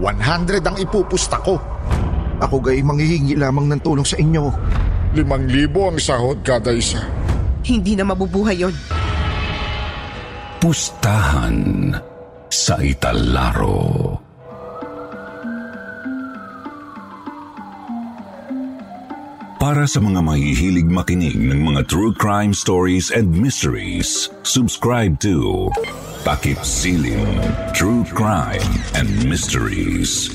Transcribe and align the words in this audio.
100 0.00 0.64
ang 0.64 0.76
ipupusta 0.80 1.36
ko. 1.44 1.60
Ako 2.40 2.56
gay 2.64 2.80
manghihingi 2.80 3.36
lamang 3.36 3.68
ng 3.68 3.80
tulong 3.84 4.06
sa 4.06 4.16
inyo. 4.16 4.48
Limang 5.12 5.44
libo 5.44 5.92
ang 5.92 6.00
sahod 6.00 6.40
kada 6.40 6.72
isa. 6.72 7.04
Hindi 7.60 7.92
na 7.98 8.08
mabubuhay 8.08 8.56
yon. 8.64 8.74
Pustahan 10.60 11.92
sa 12.48 12.80
Italaro. 12.80 14.16
Para 19.60 19.84
sa 19.84 20.00
mga 20.00 20.24
mahihilig 20.24 20.88
makinig 20.88 21.36
ng 21.36 21.60
mga 21.60 21.84
true 21.84 22.16
crime 22.16 22.56
stories 22.56 23.12
and 23.12 23.28
mysteries, 23.28 24.32
subscribe 24.40 25.20
to 25.20 25.68
Takip 26.24 26.60
Silim 26.60 27.72
True 27.72 28.04
Crime 28.04 28.60
and 28.94 29.08
Mysteries. 29.28 30.28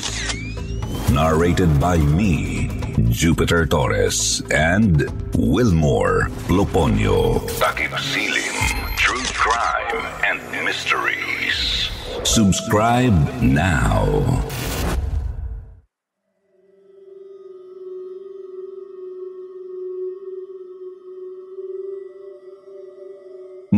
Narrated 1.11 1.79
by 1.79 1.97
me, 1.97 2.69
Jupiter 3.09 3.65
Torres 3.65 4.41
and 4.51 5.05
Wilmore 5.37 6.27
Loponio. 6.49 7.39
Takip 7.61 7.93
Silim 8.01 8.57
True 8.97 9.23
Crime 9.37 10.01
and 10.25 10.41
Mysteries. 10.65 11.89
Subscribe 12.23 13.13
now. 13.41 14.43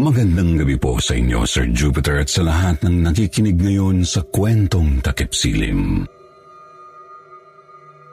Magandang 0.08 0.56
gabi 0.64 0.80
po 0.80 1.04
sa 1.04 1.20
inyo, 1.20 1.44
Sir 1.44 1.68
Jupiter, 1.76 2.24
at 2.24 2.32
sa 2.32 2.40
lahat 2.40 2.80
ng 2.80 3.12
nakikinig 3.12 3.60
ngayon 3.60 4.08
sa 4.08 4.24
kwentong 4.24 5.04
takip 5.04 5.36
silim. 5.36 6.08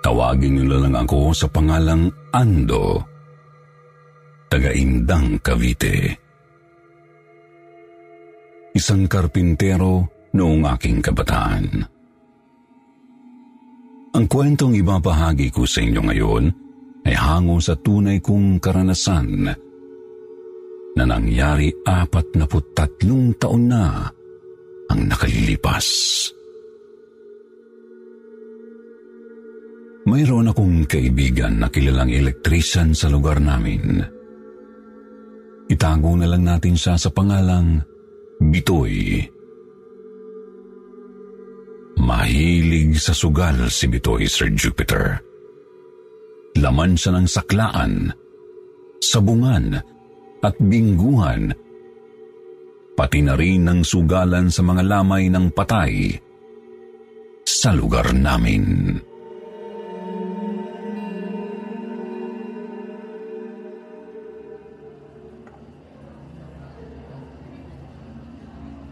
Tawagin 0.03 0.59
niyo 0.59 0.75
lang 0.75 0.91
ako 0.91 1.31
sa 1.31 1.47
pangalang 1.47 2.11
Ando, 2.35 2.99
taga-Indang, 4.51 5.39
Cavite. 5.39 6.19
Isang 8.75 9.07
karpintero 9.07 10.27
noong 10.35 10.67
aking 10.75 10.99
kabataan. 10.99 11.79
Ang 14.19 14.27
kwentong 14.27 14.75
ibabahagi 14.83 15.47
ko 15.55 15.63
sa 15.63 15.79
inyo 15.79 16.03
ngayon 16.11 16.45
ay 17.07 17.15
hango 17.15 17.63
sa 17.63 17.79
tunay 17.79 18.19
kong 18.19 18.59
karanasan 18.59 19.63
na 20.95 21.05
nangyari 21.07 21.75
apat 21.83 22.39
na 22.39 22.47
tatlong 22.47 23.35
taon 23.39 23.65
na 23.67 24.07
ang 24.91 25.01
nakalilipas. 25.11 25.87
Mayroon 30.05 30.53
akong 30.53 30.85
kaibigan 30.85 31.65
na 31.65 31.73
kilalang 31.73 32.13
elektrisyan 32.13 32.93
sa 32.93 33.09
lugar 33.09 33.41
namin. 33.41 34.05
Itago 35.65 36.13
na 36.13 36.29
lang 36.29 36.45
natin 36.45 36.77
siya 36.77 37.01
sa 37.01 37.09
pangalang 37.09 37.81
Bitoy. 38.37 39.25
Mahilig 41.97 43.01
sa 43.01 43.17
sugal 43.17 43.73
si 43.73 43.89
Bitoy, 43.89 44.29
Sir 44.29 44.53
Jupiter. 44.53 45.17
Laman 46.61 47.01
siya 47.01 47.17
ng 47.17 47.25
saklaan, 47.25 48.13
sabungan, 49.01 49.81
at 50.45 50.61
bingguhan, 50.61 51.57
pati 52.93 53.25
na 53.25 53.33
rin 53.33 53.65
ng 53.65 53.81
sugalan 53.81 54.53
sa 54.53 54.61
mga 54.61 54.85
lamay 54.85 55.33
ng 55.33 55.49
patay 55.57 56.21
sa 57.49 57.73
lugar 57.73 58.13
namin. 58.13 59.01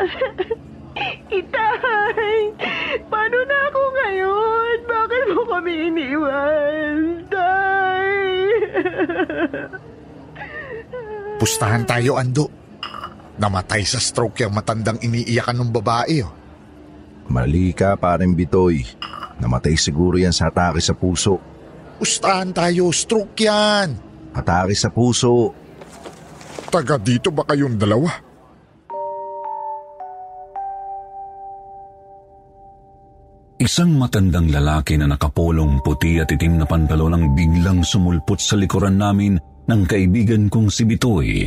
Itay! 1.33 2.53
Paano 3.13 3.39
na 3.45 3.59
ako 3.69 3.83
ngayon? 3.93 4.77
Bakit 4.89 5.25
mo 5.37 5.43
kami 5.53 5.73
iniwan? 5.93 6.97
Tay! 7.29 8.41
Pustahan 11.43 11.83
tayo, 11.83 12.23
Ando. 12.23 12.47
Namatay 13.35 13.83
sa 13.83 13.99
stroke 13.99 14.47
yung 14.47 14.55
matandang 14.55 15.03
iniiyakan 15.03 15.59
ng 15.59 15.71
babae. 15.75 16.23
Oh. 16.23 16.31
Mali 17.35 17.75
ka, 17.75 17.99
parang 17.99 18.31
Bitoy. 18.31 18.87
Namatay 19.43 19.75
siguro 19.75 20.23
yan 20.23 20.31
sa 20.31 20.55
atake 20.55 20.79
sa 20.79 20.95
puso. 20.95 21.43
Pustahan 21.99 22.55
tayo, 22.55 22.95
stroke 22.95 23.35
yan. 23.43 23.99
Atake 24.31 24.79
sa 24.79 24.95
puso. 24.95 25.51
Taga 26.71 26.95
dito 27.03 27.35
ba 27.35 27.43
kayong 27.43 27.75
dalawa? 27.75 28.15
Isang 33.59 33.99
matandang 33.99 34.47
lalaki 34.47 34.95
na 34.95 35.11
nakapolong 35.11 35.83
puti 35.83 36.23
at 36.23 36.31
itim 36.31 36.63
na 36.63 36.71
pantalon 36.71 37.19
ang 37.19 37.35
biglang 37.35 37.83
sumulpot 37.83 38.39
sa 38.39 38.55
likuran 38.55 38.95
namin 38.95 39.43
ng 39.69 39.83
kaibigan 39.87 40.51
kong 40.51 40.69
si 40.69 40.83
Bitoy. 40.87 41.47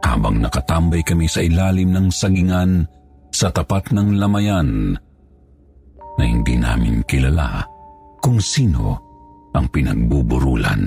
Habang 0.00 0.42
nakatambay 0.42 1.04
kami 1.06 1.26
sa 1.30 1.42
ilalim 1.44 1.94
ng 1.94 2.08
sagingan 2.10 2.86
sa 3.30 3.52
tapat 3.54 3.94
ng 3.94 4.18
lamayan 4.18 4.98
na 6.18 6.24
hindi 6.26 6.58
namin 6.58 7.06
kilala 7.06 7.62
kung 8.18 8.42
sino 8.42 8.98
ang 9.54 9.66
pinagbuburulan. 9.70 10.82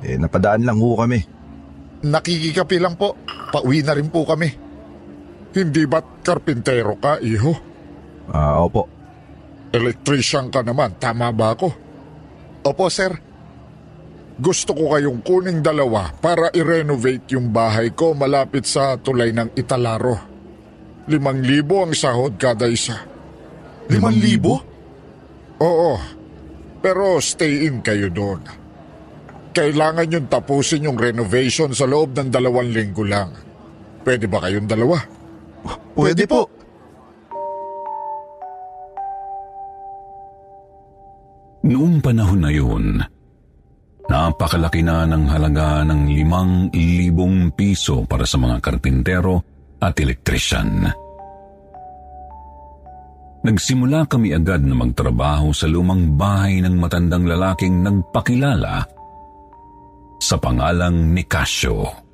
Eh, 0.00 0.16
napadaan 0.16 0.64
lang 0.64 0.80
ho 0.80 0.96
kami. 0.96 1.20
Nakikikapi 2.00 2.76
lang 2.80 2.96
po. 2.96 3.12
Pauwi 3.52 3.84
na 3.84 3.92
rin 3.92 4.08
po 4.08 4.24
kami. 4.24 4.48
Hindi 5.52 5.82
ba't 5.84 6.24
karpintero 6.24 6.96
ka, 6.96 7.20
iho? 7.20 7.52
Ah, 8.32 8.62
opo. 8.64 8.99
Electrician 9.70 10.50
ka 10.50 10.66
naman, 10.66 10.98
tama 10.98 11.30
ba 11.30 11.54
ako? 11.54 11.68
Opo, 12.66 12.90
sir. 12.90 13.14
Gusto 14.40 14.72
ko 14.72 14.96
kayong 14.96 15.20
kuning 15.20 15.60
dalawa 15.60 16.10
para 16.16 16.48
i-renovate 16.50 17.36
yung 17.36 17.52
bahay 17.52 17.92
ko 17.92 18.16
malapit 18.16 18.64
sa 18.64 18.96
tulay 18.96 19.30
ng 19.36 19.52
Italaro. 19.54 20.16
Limang 21.06 21.44
libo 21.44 21.84
ang 21.84 21.92
sahod 21.92 22.40
kada 22.40 22.66
isa. 22.66 22.98
Limang 23.92 24.16
libo? 24.16 24.54
Oo, 25.60 25.92
pero 26.80 27.20
stay 27.20 27.68
in 27.68 27.84
kayo 27.84 28.08
doon. 28.08 28.40
Kailangan 29.52 30.08
yung 30.08 30.26
tapusin 30.30 30.88
yung 30.88 30.96
renovation 30.96 31.74
sa 31.76 31.84
loob 31.84 32.16
ng 32.16 32.32
dalawang 32.32 32.72
linggo 32.72 33.04
lang. 33.04 33.34
Pwede 34.00 34.24
ba 34.24 34.40
kayong 34.40 34.66
dalawa? 34.70 34.96
Pwede 35.92 36.24
po. 36.24 36.48
Noong 41.60 42.00
panahon 42.00 42.40
na 42.40 42.48
yun, 42.48 42.96
napakalaki 44.08 44.80
na 44.80 45.04
ng 45.04 45.28
halaga 45.28 45.84
ng 45.84 46.08
limang 46.08 46.72
libong 46.72 47.52
piso 47.52 48.08
para 48.08 48.24
sa 48.24 48.40
mga 48.40 48.64
karpintero 48.64 49.44
at 49.76 49.92
elektrisyan. 50.00 50.88
Nagsimula 53.40 54.04
kami 54.04 54.36
agad 54.36 54.60
na 54.64 54.76
magtrabaho 54.76 55.52
sa 55.56 55.64
lumang 55.64 56.16
bahay 56.16 56.60
ng 56.60 56.76
matandang 56.76 57.24
lalaking 57.24 57.80
nagpakilala 57.80 58.84
sa 60.20 60.36
pangalang 60.36 61.16
Nicasio. 61.16 62.09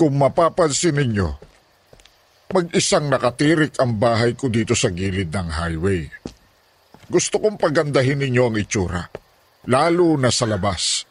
Kung 0.00 0.16
mapapansin 0.16 0.96
ninyo, 0.96 1.50
Mag-isang 2.50 3.06
nakatirik 3.06 3.78
ang 3.78 3.94
bahay 3.94 4.34
ko 4.34 4.50
dito 4.50 4.74
sa 4.74 4.90
gilid 4.90 5.30
ng 5.30 5.54
highway. 5.54 6.10
Gusto 7.06 7.38
kong 7.38 7.54
pagandahin 7.54 8.18
ninyo 8.26 8.50
ang 8.50 8.58
itsura, 8.58 9.06
lalo 9.70 10.18
na 10.18 10.34
sa 10.34 10.50
labas. 10.50 11.06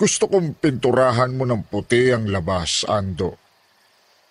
Gusto 0.00 0.32
kong 0.32 0.56
pinturahan 0.56 1.36
mo 1.36 1.44
ng 1.44 1.68
puti 1.68 2.08
ang 2.08 2.24
labas, 2.32 2.88
Ando. 2.88 3.36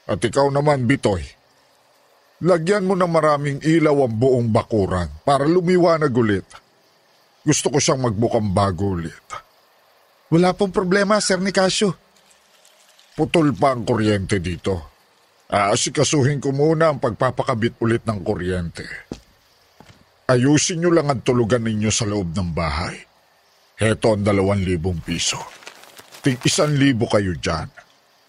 At 0.09 0.17
ikaw 0.17 0.49
naman, 0.49 0.89
Bitoy. 0.89 1.21
Lagyan 2.41 2.89
mo 2.89 2.97
ng 2.97 3.11
maraming 3.13 3.59
ilaw 3.61 4.09
ang 4.09 4.15
buong 4.17 4.49
bakuran 4.49 5.13
para 5.21 5.45
lumiwanag 5.45 6.09
ulit. 6.09 6.49
Gusto 7.45 7.69
ko 7.69 7.77
siyang 7.77 8.01
magbukang 8.01 8.49
bago 8.49 8.97
ulit. 8.97 9.27
Wala 10.33 10.57
pong 10.57 10.73
problema, 10.73 11.21
Sir 11.21 11.37
Nicasio. 11.37 12.08
Putol 13.19 13.51
pa 13.51 13.75
ang 13.75 13.83
kuryente 13.83 14.39
dito. 14.39 14.95
Aasikasuhin 15.51 16.39
ko 16.39 16.55
muna 16.55 16.87
ang 16.87 17.03
pagpapakabit 17.03 17.75
ulit 17.83 18.07
ng 18.07 18.23
kuryente. 18.23 18.87
Ayusin 20.31 20.79
nyo 20.79 20.87
lang 20.87 21.11
ang 21.11 21.19
tulugan 21.19 21.67
ninyo 21.67 21.91
sa 21.91 22.07
loob 22.07 22.31
ng 22.31 22.55
bahay. 22.55 22.95
Heto 23.75 24.15
ang 24.15 24.23
dalawang 24.23 24.63
libong 24.63 25.03
piso. 25.03 25.35
Ting 26.23 26.39
isang 26.47 26.71
libo 26.79 27.11
kayo 27.11 27.35
dyan. 27.35 27.67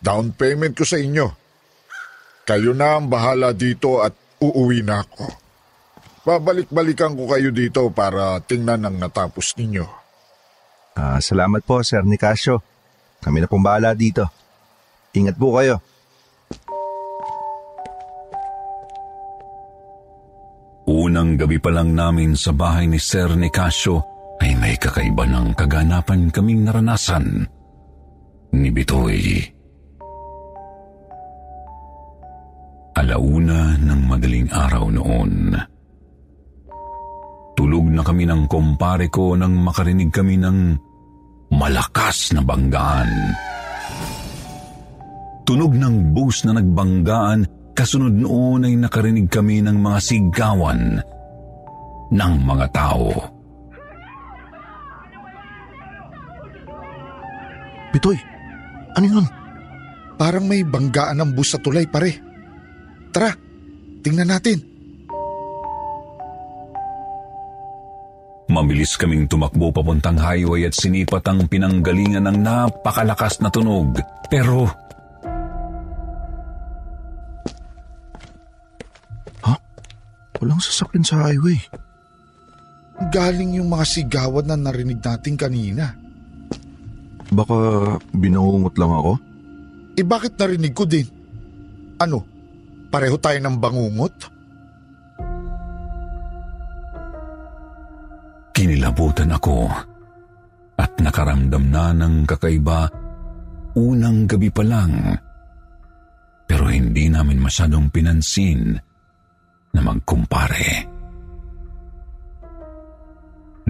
Down 0.03 0.35
payment 0.35 0.75
ko 0.75 0.83
sa 0.83 0.99
inyo. 0.99 1.31
Kayo 2.43 2.75
na 2.75 2.99
ang 2.99 3.07
bahala 3.07 3.55
dito 3.55 4.03
at 4.03 4.11
uuwi 4.43 4.83
na 4.83 5.07
ako. 5.07 5.31
Babalik-balikan 6.27 7.15
ko 7.15 7.31
kayo 7.31 7.55
dito 7.55 7.95
para 7.95 8.43
tingnan 8.43 8.91
ang 8.91 8.99
natapos 8.99 9.55
ninyo. 9.55 9.87
Ah, 10.99 11.23
salamat 11.23 11.63
po, 11.63 11.79
Sir 11.87 12.03
Nicasio. 12.03 12.59
Kami 13.23 13.39
na 13.39 13.47
pong 13.47 13.63
bahala 13.63 13.95
dito. 13.95 14.40
Ingat 15.11 15.37
po 15.39 15.59
kayo. 15.59 15.77
Unang 20.91 21.39
gabi 21.39 21.59
pa 21.63 21.71
lang 21.71 21.95
namin 21.95 22.35
sa 22.35 22.51
bahay 22.51 22.87
ni 22.87 22.99
Sir 22.99 23.35
Nicasio 23.35 24.03
ay 24.43 24.59
may 24.59 24.75
kakaiba 24.75 25.27
ng 25.27 25.55
kaganapan 25.55 26.31
kaming 26.35 26.67
naranasan 26.67 27.47
ni 28.55 28.69
Bitoy. 28.75 29.39
Alauna 32.99 33.79
ng 33.79 34.01
madaling 34.11 34.51
araw 34.51 34.85
noon. 34.91 35.55
Tulog 37.55 37.87
na 37.93 38.03
kami 38.03 38.27
ng 38.27 38.51
kumpare 38.51 39.07
ko 39.13 39.39
nang 39.39 39.55
makarinig 39.63 40.11
kami 40.11 40.41
ng 40.41 40.59
malakas 41.55 42.35
na 42.35 42.43
banggaan. 42.43 43.11
Tunog 45.51 45.75
ng 45.75 46.15
bus 46.15 46.47
na 46.47 46.55
nagbanggaan 46.55 47.43
Kasunod 47.81 48.13
noon 48.13 48.69
ay 48.69 48.77
nakarinig 48.77 49.33
kami 49.33 49.65
ng 49.65 49.81
mga 49.81 49.99
sigawan 50.05 51.01
ng 52.13 52.35
mga 52.45 52.67
tao. 52.77 53.09
Bitoy, 57.89 58.21
ano 59.01 59.07
yun? 59.09 59.27
Parang 60.21 60.45
may 60.45 60.61
banggaan 60.61 61.25
ng 61.25 61.31
bus 61.33 61.57
sa 61.57 61.59
tulay 61.65 61.89
pare. 61.89 62.21
Tara, 63.17 63.33
tingnan 64.05 64.29
natin. 64.29 64.61
Mabilis 68.53 68.93
kaming 69.01 69.25
tumakbo 69.25 69.73
papuntang 69.73 70.21
highway 70.21 70.69
at 70.69 70.77
sinipat 70.77 71.25
ang 71.25 71.49
pinanggalingan 71.49 72.29
ng 72.29 72.39
napakalakas 72.45 73.41
na 73.41 73.49
tunog. 73.49 73.97
Pero 74.29 74.90
Walang 80.41 80.61
sasakyan 80.61 81.05
sa 81.05 81.29
highway. 81.29 81.61
Galing 83.13 83.61
yung 83.61 83.69
mga 83.69 83.85
sigawan 83.85 84.49
na 84.49 84.57
narinig 84.57 85.01
natin 85.01 85.37
kanina. 85.37 85.93
Baka 87.31 87.57
binangungot 88.17 88.75
lang 88.81 88.93
ako? 88.93 89.13
Eh 90.01 90.05
bakit 90.05 90.41
narinig 90.41 90.73
ko 90.73 90.89
din? 90.89 91.07
Ano, 92.01 92.25
pareho 92.89 93.21
tayo 93.21 93.37
ng 93.37 93.57
bangungot? 93.61 94.15
Kinilabutan 98.57 99.33
ako 99.33 99.69
at 100.81 100.93
nakaramdam 101.01 101.65
na 101.69 101.93
ng 101.93 102.25
kakaiba 102.25 102.89
unang 103.77 104.25
gabi 104.25 104.49
pa 104.49 104.65
lang. 104.65 105.17
Pero 106.49 106.67
hindi 106.67 107.07
namin 107.07 107.39
masyadong 107.39 107.93
pinansin 107.93 108.90
na 109.75 109.81
magkumpare. 109.83 110.91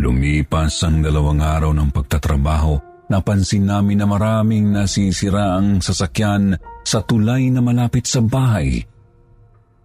Lumipas 0.00 0.80
ang 0.86 1.04
dalawang 1.04 1.44
araw 1.44 1.76
ng 1.76 1.90
pagtatrabaho, 1.92 2.74
napansin 3.12 3.68
namin 3.68 4.00
na 4.00 4.06
maraming 4.08 4.72
nasisira 4.72 5.60
ang 5.60 5.84
sasakyan 5.84 6.56
sa 6.86 7.04
tulay 7.04 7.52
na 7.52 7.60
malapit 7.60 8.08
sa 8.08 8.24
bahay 8.24 8.80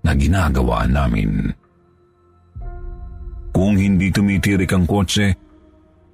na 0.06 0.13
ginagawa 0.13 0.85
namin. 0.88 1.51
Kung 3.51 3.75
hindi 3.75 4.11
tumitirik 4.11 4.71
ang 4.71 4.85
kotse, 4.85 5.31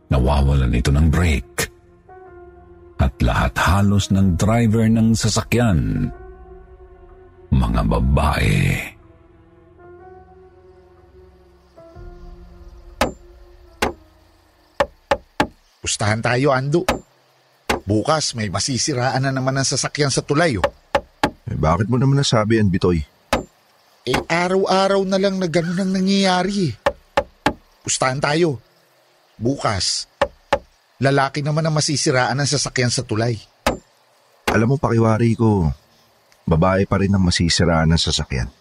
nawawalan 0.09 0.77
ito 0.77 0.89
ng 0.93 1.07
brake. 1.09 1.59
At 3.01 3.17
lahat 3.17 3.57
halos 3.57 4.13
ng 4.13 4.37
driver 4.37 4.85
ng 4.85 5.17
sasakyan, 5.17 6.09
mga 7.49 7.81
babae. 7.81 8.90
Pustahan 15.81 16.21
tayo, 16.21 16.53
Ando. 16.53 16.85
Bukas 17.89 18.37
may 18.37 18.53
masisiraan 18.53 19.25
na 19.25 19.33
naman 19.33 19.57
ang 19.57 19.65
sasakyan 19.65 20.13
sa 20.13 20.21
tulay, 20.21 20.53
oh. 20.61 20.69
Eh, 21.49 21.57
bakit 21.57 21.89
mo 21.89 21.97
naman 21.97 22.21
nasabi 22.21 22.61
yan, 22.61 22.69
Bitoy? 22.69 23.01
Eh, 24.05 24.19
araw-araw 24.29 25.01
na 25.09 25.17
lang 25.17 25.41
na 25.41 25.49
ganun 25.49 25.81
ang 25.81 25.89
nangyayari, 25.89 26.69
eh. 26.69 26.73
Pustahan 27.81 28.21
tayo. 28.21 28.61
Bukas, 29.41 30.05
lalaki 31.01 31.41
naman 31.41 31.65
ang 31.65 31.73
masisiraan 31.73 32.37
ng 32.37 32.45
sasakyan 32.45 32.93
sa 32.93 33.01
tulay. 33.01 33.41
Alam 34.53 34.73
mo, 34.73 34.75
pakiwari 34.77 35.33
ko, 35.33 35.65
babae 36.45 36.85
pa 36.85 37.01
rin 37.01 37.09
ang 37.09 37.25
masisiraan 37.25 37.89
ng 37.89 37.97
sasakyan. 37.97 38.53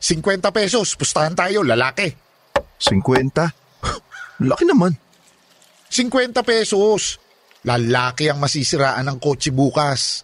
50 0.00 0.40
pesos, 0.56 0.96
pustahan 0.96 1.36
tayo, 1.36 1.60
lalaki. 1.60 2.16
50? 2.80 3.44
Laki 4.48 4.64
naman. 4.64 4.96
50 5.90 6.42
pesos. 6.42 7.20
Lalaki 7.66 8.30
ang 8.30 8.38
masisiraan 8.38 9.10
ng 9.10 9.18
kotse 9.18 9.50
bukas. 9.50 10.22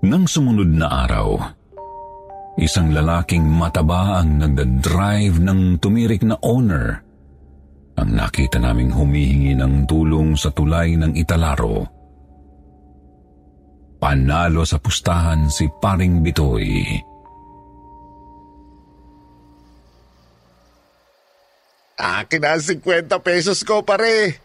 Nang 0.00 0.24
sumunod 0.24 0.70
na 0.72 0.88
araw, 1.04 1.28
isang 2.56 2.92
lalaking 2.92 3.44
mataba 3.44 4.20
ang 4.20 4.40
nagdadrive 4.40 5.36
ng 5.40 5.76
tumirik 5.76 6.24
na 6.24 6.40
owner 6.40 7.04
ang 8.00 8.16
nakita 8.16 8.56
naming 8.56 8.88
humihingi 8.88 9.52
ng 9.60 9.84
tulong 9.84 10.32
sa 10.32 10.48
tulay 10.56 10.96
ng 10.96 11.12
Italaro. 11.20 11.84
Panalo 14.00 14.64
sa 14.64 14.80
pustahan 14.80 15.52
si 15.52 15.68
Paring 15.68 16.24
Bitoy. 16.24 16.96
Akin 22.00 22.40
na 22.40 22.56
ang 22.56 22.64
50 22.64 23.12
pesos 23.20 23.60
ko, 23.60 23.84
pare. 23.84 24.40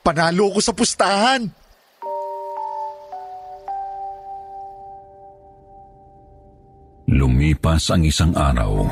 Panalo 0.00 0.48
ko 0.56 0.64
sa 0.64 0.72
pustahan. 0.72 1.44
Lumipas 7.12 7.92
ang 7.92 8.00
isang 8.00 8.32
araw. 8.32 8.88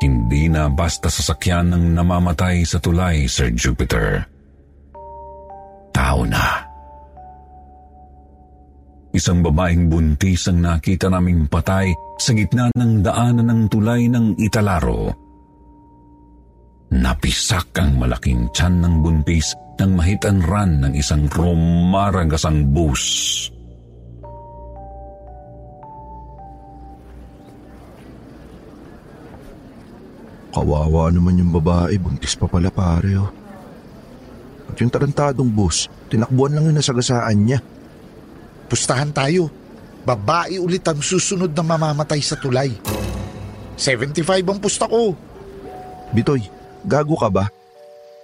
Hindi 0.00 0.48
na 0.48 0.72
basta 0.72 1.12
sasakyan 1.12 1.76
ng 1.76 1.84
namamatay 1.92 2.64
sa 2.64 2.80
tulay, 2.80 3.28
Sir 3.28 3.52
Jupiter. 3.52 4.24
Tao 5.92 6.24
na. 6.24 6.64
Isang 9.16 9.40
babaeng 9.40 9.88
buntis 9.88 10.44
ang 10.48 10.60
nakita 10.60 11.08
naming 11.08 11.48
patay 11.48 11.88
sa 12.20 12.36
gitna 12.36 12.68
ng 12.76 13.00
daanan 13.00 13.48
ng 13.48 13.62
tulay 13.72 14.08
ng 14.12 14.36
Italaro. 14.36 15.25
Napisak 16.92 17.74
ang 17.82 17.98
malaking 17.98 18.46
tiyan 18.54 18.78
ng 18.78 18.94
buntis 19.02 19.58
nang 19.76 19.98
mahitan 19.98 20.38
ran 20.46 20.80
ng 20.80 20.94
isang 20.94 21.26
rumaragasang 21.28 22.62
bus. 22.70 23.04
Kawawa 30.56 31.12
naman 31.12 31.36
yung 31.36 31.52
babae, 31.52 32.00
buntis 32.00 32.32
pa 32.32 32.48
pala 32.48 32.72
pare 32.72 33.12
oh. 33.20 33.28
At 34.72 34.80
yung 34.80 34.88
tarantadong 34.88 35.52
bus, 35.52 35.92
tinakbuhan 36.08 36.56
lang 36.56 36.64
yung 36.72 36.78
nasagasaan 36.80 37.38
niya. 37.44 37.60
Pustahan 38.66 39.12
tayo. 39.12 39.52
Babae 40.06 40.56
ulit 40.56 40.86
ang 40.86 41.02
susunod 41.02 41.52
na 41.52 41.66
mamamatay 41.66 42.22
sa 42.22 42.38
tulay. 42.40 42.72
75 43.76 44.24
ang 44.48 44.58
pusta 44.62 44.88
ko. 44.88 45.12
Bitoy, 46.16 46.55
gago 46.86 47.18
ka 47.18 47.28
ba? 47.28 47.50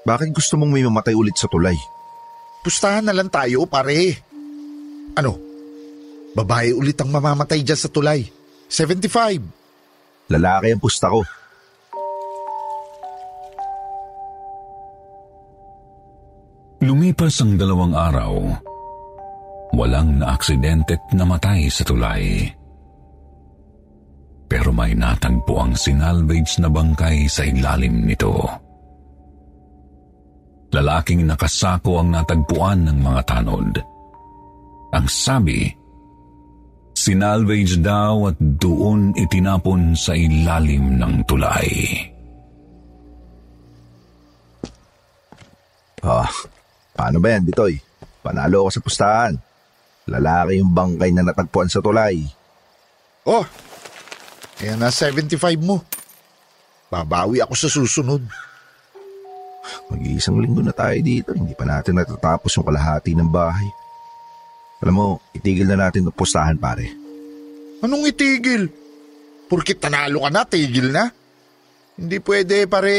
Bakit 0.07 0.31
gusto 0.31 0.55
mong 0.57 0.71
may 0.71 0.87
mamatay 0.87 1.15
ulit 1.15 1.35
sa 1.35 1.51
tulay? 1.51 1.75
Pustahan 2.63 3.03
na 3.03 3.15
lang 3.15 3.27
tayo, 3.27 3.67
pare. 3.67 4.23
Ano? 5.19 5.35
Babae 6.33 6.71
ulit 6.73 6.97
ang 7.03 7.11
mamamatay 7.11 7.61
dyan 7.67 7.77
sa 7.77 7.91
tulay. 7.91 8.25
75. 8.71 10.31
Lalaki 10.33 10.69
ang 10.73 10.81
pusta 10.81 11.11
ko. 11.11 11.21
Lumipas 16.83 17.39
ang 17.45 17.55
dalawang 17.55 17.95
araw. 17.95 18.33
Walang 19.77 20.19
naaksidente 20.19 20.99
at 20.99 21.05
namatay 21.15 21.71
sa 21.71 21.87
tulay. 21.87 22.51
Pero 24.53 24.69
may 24.69 24.93
natagpo 24.93 25.65
ang 25.65 25.73
sinalvage 25.73 26.61
na 26.61 26.69
bangkay 26.69 27.25
sa 27.25 27.41
ilalim 27.41 28.05
nito. 28.05 28.37
Lalaking 30.77 31.25
nakasako 31.25 32.05
ang 32.05 32.13
natagpuan 32.13 32.85
ng 32.85 33.01
mga 33.01 33.21
tanod. 33.33 33.81
Ang 34.93 35.09
sabi, 35.09 35.73
sinalvage 36.93 37.81
daw 37.81 38.29
at 38.29 38.37
doon 38.37 39.17
itinapon 39.17 39.97
sa 39.97 40.13
ilalim 40.13 41.01
ng 41.01 41.25
tulay. 41.25 41.73
Ah, 46.05 46.29
paano 46.93 47.25
ba 47.25 47.41
yan, 47.41 47.49
Bitoy? 47.49 47.81
Panalo 48.21 48.69
ako 48.69 48.71
sa 48.77 48.85
pustahan. 48.85 49.35
Lalaki 50.13 50.61
yung 50.61 50.77
bangkay 50.77 51.09
na 51.17 51.25
natagpuan 51.25 51.73
sa 51.73 51.81
tulay. 51.81 52.21
Oh, 53.25 53.49
kaya 54.63 54.79
na 54.79 54.95
75 54.95 55.59
mo. 55.59 55.83
Babawi 56.87 57.43
ako 57.43 57.55
sa 57.59 57.67
susunod. 57.67 58.23
Mag-iisang 59.91 60.39
linggo 60.39 60.63
na 60.63 60.71
tayo 60.71 60.95
dito. 61.03 61.35
Hindi 61.35 61.59
pa 61.59 61.67
natin 61.67 61.99
natatapos 61.99 62.55
yung 62.55 62.67
kalahati 62.71 63.19
ng 63.19 63.27
bahay. 63.27 63.67
Alam 64.87 64.95
mo, 64.95 65.07
itigil 65.35 65.67
na 65.67 65.91
natin 65.91 66.07
ang 66.07 66.15
pustahan, 66.15 66.63
pare. 66.63 66.87
Anong 67.83 68.07
itigil? 68.07 68.71
Porkit 69.51 69.83
tanalo 69.83 70.23
ka 70.23 70.31
na, 70.31 70.47
tigil 70.47 70.95
na? 70.95 71.11
Hindi 71.99 72.23
pwede, 72.23 72.71
pare. 72.71 72.95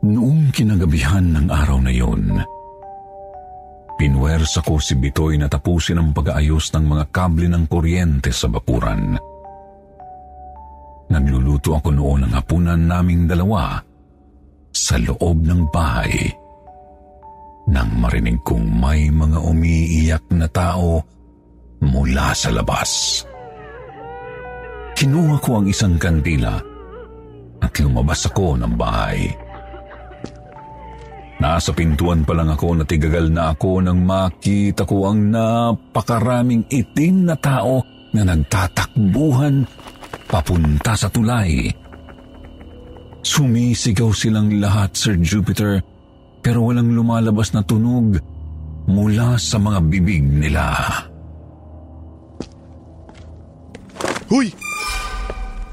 Noong 0.00 0.48
kinagabihan 0.48 1.28
ng 1.28 1.46
araw 1.52 1.78
na 1.84 1.92
yun, 1.92 2.40
pinwersa 4.02 4.66
ko 4.66 4.82
si 4.82 4.98
Bitoy 4.98 5.38
na 5.38 5.46
tapusin 5.46 6.02
ang 6.02 6.10
pag-aayos 6.10 6.74
ng 6.74 6.90
mga 6.90 7.04
kable 7.14 7.46
ng 7.46 7.70
kuryente 7.70 8.34
sa 8.34 8.50
bakuran. 8.50 9.14
Nagluluto 11.06 11.78
ako 11.78 11.94
noon 11.94 12.26
ng 12.26 12.34
hapunan 12.34 12.82
naming 12.82 13.30
dalawa 13.30 13.78
sa 14.74 14.98
loob 14.98 15.46
ng 15.46 15.70
bahay. 15.70 16.34
Nang 17.70 17.94
marinig 18.02 18.42
kong 18.42 18.66
may 18.74 19.06
mga 19.06 19.38
umiiyak 19.38 20.26
na 20.34 20.50
tao 20.50 20.98
mula 21.78 22.34
sa 22.34 22.50
labas. 22.50 23.22
Kinuha 24.98 25.38
ko 25.38 25.62
ang 25.62 25.70
isang 25.70 25.94
kandila 25.94 26.58
at 27.62 27.70
lumabas 27.78 28.26
ako 28.26 28.58
ng 28.58 28.74
bahay. 28.74 29.30
Nasa 31.42 31.74
pintuan 31.74 32.22
pa 32.22 32.38
lang 32.38 32.54
ako 32.54 32.86
natigagal 32.86 33.26
na 33.34 33.50
ako 33.50 33.82
nang 33.82 34.06
makita 34.06 34.86
ko 34.86 35.10
ang 35.10 35.34
napakaraming 35.34 36.70
itim 36.70 37.26
na 37.26 37.34
tao 37.34 37.82
na 38.14 38.22
nagtatakbuhan 38.22 39.66
papunta 40.30 40.94
sa 40.94 41.10
tulay. 41.10 41.66
Sumisigaw 43.26 44.14
silang 44.14 44.54
lahat, 44.62 44.94
Sir 44.94 45.18
Jupiter, 45.18 45.82
pero 46.38 46.62
walang 46.62 46.94
lumalabas 46.94 47.50
na 47.50 47.66
tunog 47.66 48.22
mula 48.86 49.34
sa 49.34 49.58
mga 49.58 49.82
bibig 49.90 50.22
nila. 50.22 50.78
Huy! 54.30 54.46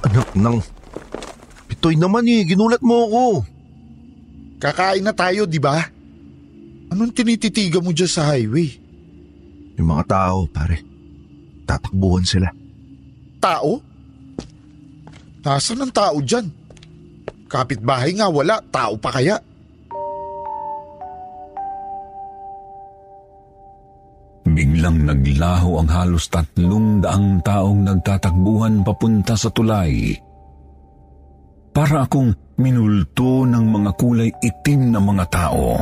Anak 0.02 0.34
ng... 0.34 0.58
Bitoy 1.70 1.94
naman 1.94 2.26
eh, 2.26 2.42
ginulat 2.42 2.82
mo 2.82 3.06
ako. 3.06 3.59
Kakain 4.60 5.08
na 5.08 5.16
tayo, 5.16 5.48
di 5.48 5.56
ba? 5.56 5.80
Anong 6.92 7.16
tinititiga 7.16 7.80
mo 7.80 7.96
dyan 7.96 8.12
sa 8.12 8.36
highway? 8.36 8.76
Yung 9.80 9.88
mga 9.88 10.04
tao, 10.12 10.44
pare. 10.52 10.84
Tatakbuhan 11.64 12.28
sila. 12.28 12.52
Tao? 13.40 13.80
Nasaan 15.40 15.88
ang 15.88 15.94
tao 15.96 16.20
dyan? 16.20 16.52
Kapitbahay 17.48 18.20
nga 18.20 18.28
wala, 18.28 18.60
tao 18.68 19.00
pa 19.00 19.16
kaya? 19.16 19.40
Biglang 24.44 25.08
naglaho 25.08 25.80
ang 25.80 25.90
halos 25.90 26.28
tatlong 26.28 27.00
daang 27.00 27.40
taong 27.40 27.80
nagtatakbuhan 27.88 28.84
papunta 28.84 29.40
sa 29.40 29.48
tulay. 29.56 30.20
Para 31.70 32.04
akong 32.04 32.34
minulto 32.60 33.48
ng 33.48 33.66
mga 33.66 33.92
kulay 33.96 34.30
itim 34.44 34.92
na 34.92 35.00
mga 35.00 35.26
tao. 35.32 35.80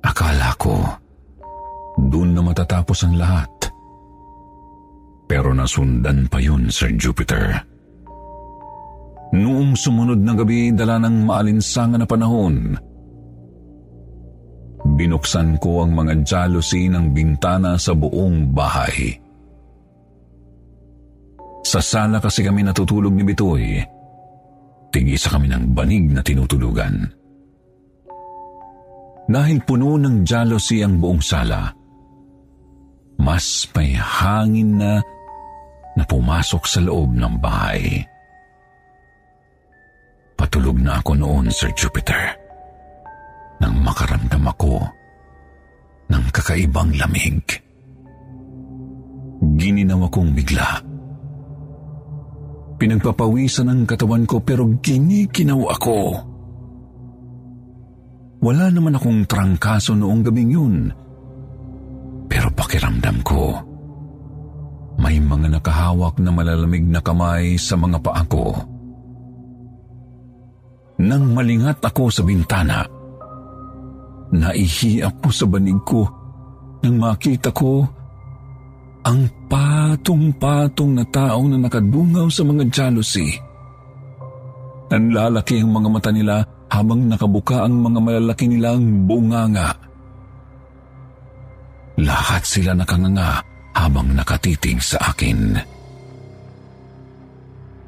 Akala 0.00 0.50
ko, 0.56 0.74
doon 1.98 2.32
na 2.32 2.40
matatapos 2.40 3.04
ang 3.04 3.18
lahat. 3.18 3.50
Pero 5.28 5.52
nasundan 5.52 6.30
pa 6.32 6.40
yun, 6.40 6.72
Sir 6.72 6.96
Jupiter. 6.96 7.52
Noong 9.36 9.76
sumunod 9.76 10.24
na 10.24 10.32
gabi, 10.32 10.72
dala 10.72 10.96
ng 11.04 11.28
maalinsangan 11.28 12.00
na 12.00 12.08
panahon, 12.08 12.80
binuksan 14.96 15.60
ko 15.60 15.84
ang 15.84 15.92
mga 15.92 16.24
jealousy 16.24 16.88
ng 16.88 17.12
bintana 17.12 17.76
sa 17.76 17.92
buong 17.92 18.56
bahay. 18.56 19.27
Sa 21.68 21.84
sala 21.84 22.16
kasi 22.16 22.40
kami 22.40 22.64
natutulog 22.64 23.12
ni 23.12 23.28
Bitoy. 23.28 23.76
Tigisa 24.88 25.36
kami 25.36 25.52
ng 25.52 25.76
banig 25.76 26.08
na 26.08 26.24
tinutulugan. 26.24 27.04
Dahil 29.28 29.60
puno 29.68 30.00
ng 30.00 30.24
jealousy 30.24 30.80
ang 30.80 30.96
buong 30.96 31.20
sala, 31.20 31.68
mas 33.20 33.68
may 33.76 33.92
hangin 33.92 34.80
na 34.80 34.96
na 35.92 36.04
pumasok 36.08 36.64
sa 36.64 36.80
loob 36.80 37.12
ng 37.12 37.36
bahay. 37.36 38.00
Patulog 40.40 40.80
na 40.80 41.04
ako 41.04 41.20
noon, 41.20 41.52
Sir 41.52 41.68
Jupiter, 41.76 42.32
nang 43.60 43.76
makaramdam 43.84 44.48
ako 44.48 44.80
ng 46.08 46.24
kakaibang 46.32 46.96
lamig. 46.96 47.44
Gininaw 49.60 50.08
akong 50.08 50.32
bigla. 50.32 50.87
Pinagpapawisan 52.78 53.66
ang 53.66 53.82
katawan 53.82 54.22
ko 54.22 54.38
pero 54.38 54.62
ginikinaw 54.78 55.60
ako. 55.74 55.98
Wala 58.38 58.70
naman 58.70 58.94
akong 58.94 59.26
trangkaso 59.26 59.98
noong 59.98 60.22
gabing 60.22 60.50
yun. 60.54 60.76
Pero 62.30 62.54
pakiramdam 62.54 63.18
ko, 63.26 63.42
may 65.02 65.18
mga 65.18 65.58
nakahawak 65.58 66.22
na 66.22 66.30
malalamig 66.30 66.86
na 66.86 67.02
kamay 67.02 67.58
sa 67.58 67.74
mga 67.74 67.98
paa 67.98 68.22
ko. 68.30 68.54
Nang 71.02 71.34
malingat 71.34 71.82
ako 71.82 72.10
sa 72.14 72.22
bintana, 72.22 72.86
naihi 74.34 75.02
ako 75.02 75.26
sa 75.34 75.46
banig 75.50 75.82
ko 75.82 76.06
nang 76.82 76.94
makita 76.98 77.50
ko 77.50 77.97
ang 79.08 79.24
patong-patong 79.48 80.92
na 81.00 81.04
taong 81.08 81.48
na 81.56 81.58
nakadungaw 81.64 82.28
sa 82.28 82.44
mga 82.44 82.68
jealousy. 82.68 83.32
Nanlalaki 84.92 85.64
ang 85.64 85.72
mga 85.72 85.88
mata 85.88 86.10
nila 86.12 86.44
habang 86.68 87.08
nakabuka 87.08 87.64
ang 87.64 87.80
mga 87.80 87.98
malalaki 88.04 88.44
nilang 88.44 89.08
bunganga. 89.08 89.72
Lahat 92.04 92.44
sila 92.44 92.76
nakanganga 92.76 93.40
habang 93.72 94.12
nakatitig 94.12 94.76
sa 94.84 95.00
akin. 95.08 95.56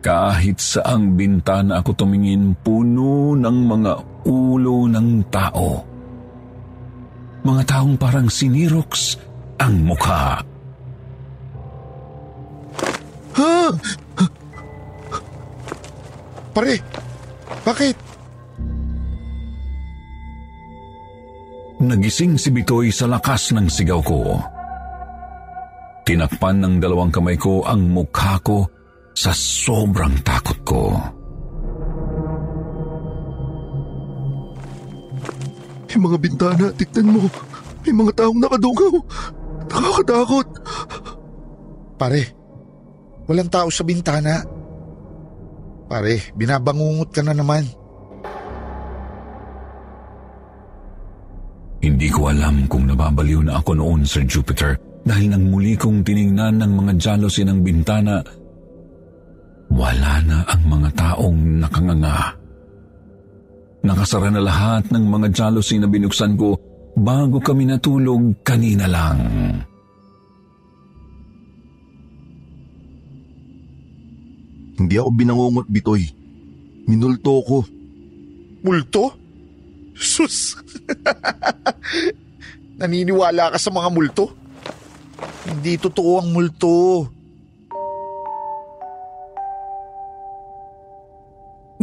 Kahit 0.00 0.56
saang 0.56 1.20
bintana 1.20 1.84
ako 1.84 1.92
tumingin, 1.92 2.56
puno 2.64 3.36
ng 3.36 3.58
mga 3.68 3.92
ulo 4.24 4.88
ng 4.88 5.08
tao. 5.28 5.84
Mga 7.44 7.62
taong 7.68 8.00
parang 8.00 8.32
siniroks 8.32 9.20
ang 9.60 9.84
mukha. 9.84 10.49
Pare, 16.54 16.76
bakit? 17.64 17.96
Nagising 21.80 22.36
si 22.36 22.52
Bitoy 22.52 22.92
sa 22.92 23.08
lakas 23.08 23.56
ng 23.56 23.64
sigaw 23.64 24.04
ko. 24.04 24.36
Tinakpan 26.04 26.60
ng 26.60 26.74
dalawang 26.76 27.08
kamay 27.08 27.40
ko 27.40 27.64
ang 27.64 27.88
mukha 27.88 28.36
ko 28.44 28.68
sa 29.16 29.32
sobrang 29.32 30.20
takot 30.20 30.58
ko. 30.66 30.82
Yung 35.90 36.02
mga 36.06 36.18
bintana, 36.20 36.66
tignan 36.76 37.16
mo. 37.16 37.22
May 37.82 37.94
mga 37.96 38.12
taong 38.12 38.38
nakadungaw. 38.38 38.94
Nakakatakot. 39.70 40.46
Pare, 41.96 42.22
walang 43.30 43.46
tao 43.46 43.70
sa 43.70 43.86
bintana. 43.86 44.42
Pare, 45.86 46.34
binabangungot 46.34 47.14
ka 47.14 47.22
na 47.22 47.30
naman. 47.30 47.62
Hindi 51.80 52.08
ko 52.10 52.26
alam 52.26 52.66
kung 52.66 52.90
nababaliw 52.90 53.46
na 53.46 53.62
ako 53.62 53.78
noon, 53.78 54.02
Sir 54.02 54.26
Jupiter, 54.26 54.74
dahil 55.06 55.30
nang 55.30 55.46
muli 55.46 55.78
kong 55.78 56.02
tiningnan 56.02 56.58
ng 56.58 56.72
mga 56.74 56.92
jalousy 56.98 57.46
ng 57.46 57.62
bintana, 57.62 58.20
wala 59.70 60.14
na 60.26 60.42
ang 60.50 60.62
mga 60.66 60.90
taong 60.98 61.40
nakanganga. 61.62 62.34
Nakasara 63.80 64.28
na 64.28 64.42
lahat 64.44 64.92
ng 64.92 65.04
mga 65.08 65.28
jalousy 65.32 65.80
na 65.80 65.88
binuksan 65.88 66.36
ko 66.36 66.52
bago 66.98 67.40
kami 67.40 67.64
natulog 67.64 68.44
kanina 68.44 68.84
lang. 68.84 69.18
Hindi 74.80 74.96
ako 74.96 75.10
binangungot, 75.12 75.66
Bitoy. 75.68 76.08
Minulto 76.88 77.44
ko. 77.44 77.58
Multo? 78.64 79.12
Sus! 79.92 80.56
Naniniwala 82.80 83.52
ka 83.52 83.58
sa 83.60 83.68
mga 83.68 83.88
multo? 83.92 84.32
Hindi 85.44 85.76
totoo 85.76 86.12
ang 86.24 86.32
multo. 86.32 87.04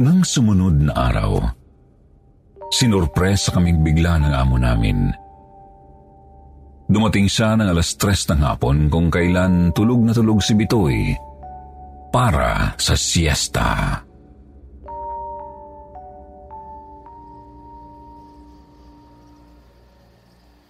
Nang 0.02 0.26
sumunod 0.26 0.90
na 0.90 0.94
araw, 0.98 1.38
sinurpresa 2.74 3.54
kaming 3.54 3.86
bigla 3.86 4.18
ng 4.18 4.34
amo 4.34 4.58
namin. 4.58 5.14
Dumating 6.90 7.30
siya 7.30 7.54
ng 7.54 7.70
alas 7.70 7.94
tres 7.94 8.26
ng 8.26 8.42
hapon 8.42 8.90
kung 8.90 9.14
kailan 9.14 9.70
tulog 9.78 10.02
na 10.02 10.18
tulog 10.18 10.42
si 10.42 10.58
Bitoy 10.58 11.27
para 12.12 12.74
sa 12.80 12.96
siesta. 12.96 14.02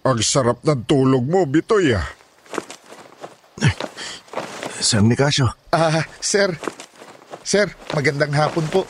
Ang 0.08 0.24
sarap 0.24 0.64
ng 0.64 0.88
tulog 0.88 1.24
mo, 1.28 1.44
Bitoy 1.44 1.92
ah. 1.92 2.06
Sir 4.78 5.02
Nicasio, 5.02 5.50
Ah, 5.74 6.06
sir. 6.22 6.54
Sir, 7.42 7.68
magandang 7.92 8.32
hapon 8.32 8.64
po. 8.70 8.86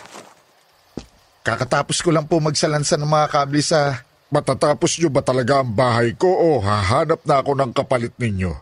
Kakatapos 1.43 2.05
ko 2.05 2.13
lang 2.13 2.29
po 2.29 2.39
magsalansan 2.45 3.01
ng 3.03 3.09
mga 3.09 3.29
kable 3.33 3.63
sa... 3.65 4.05
Matatapos 4.29 5.01
nyo 5.01 5.09
ba 5.09 5.25
talaga 5.25 5.65
ang 5.65 5.73
bahay 5.73 6.13
ko 6.13 6.29
o 6.29 6.49
hahanap 6.61 7.25
na 7.25 7.41
ako 7.41 7.57
ng 7.57 7.73
kapalit 7.73 8.13
ninyo? 8.21 8.53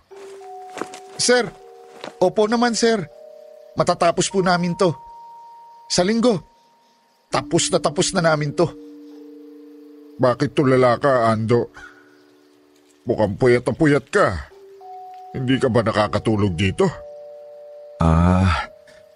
Sir, 1.19 1.51
opo 2.23 2.47
naman 2.47 2.79
sir. 2.79 3.03
Matatapos 3.77 4.33
po 4.33 4.41
namin 4.41 4.73
to. 4.75 4.97
Sa 5.87 6.03
linggo. 6.03 6.41
Tapos 7.29 7.69
na 7.69 7.79
tapos 7.79 8.11
na 8.17 8.25
namin 8.25 8.57
to. 8.57 8.67
Bakit 10.17 10.57
tulala 10.57 10.97
ka, 10.97 11.29
Ando? 11.29 11.69
Mukhang 13.05 13.37
puyat 13.37 13.63
na 13.69 13.73
puyat 13.77 14.09
ka. 14.09 14.49
Hindi 15.37 15.61
ka 15.61 15.69
ba 15.69 15.85
nakakatulog 15.85 16.57
dito? 16.57 16.89
ah, 18.01 18.69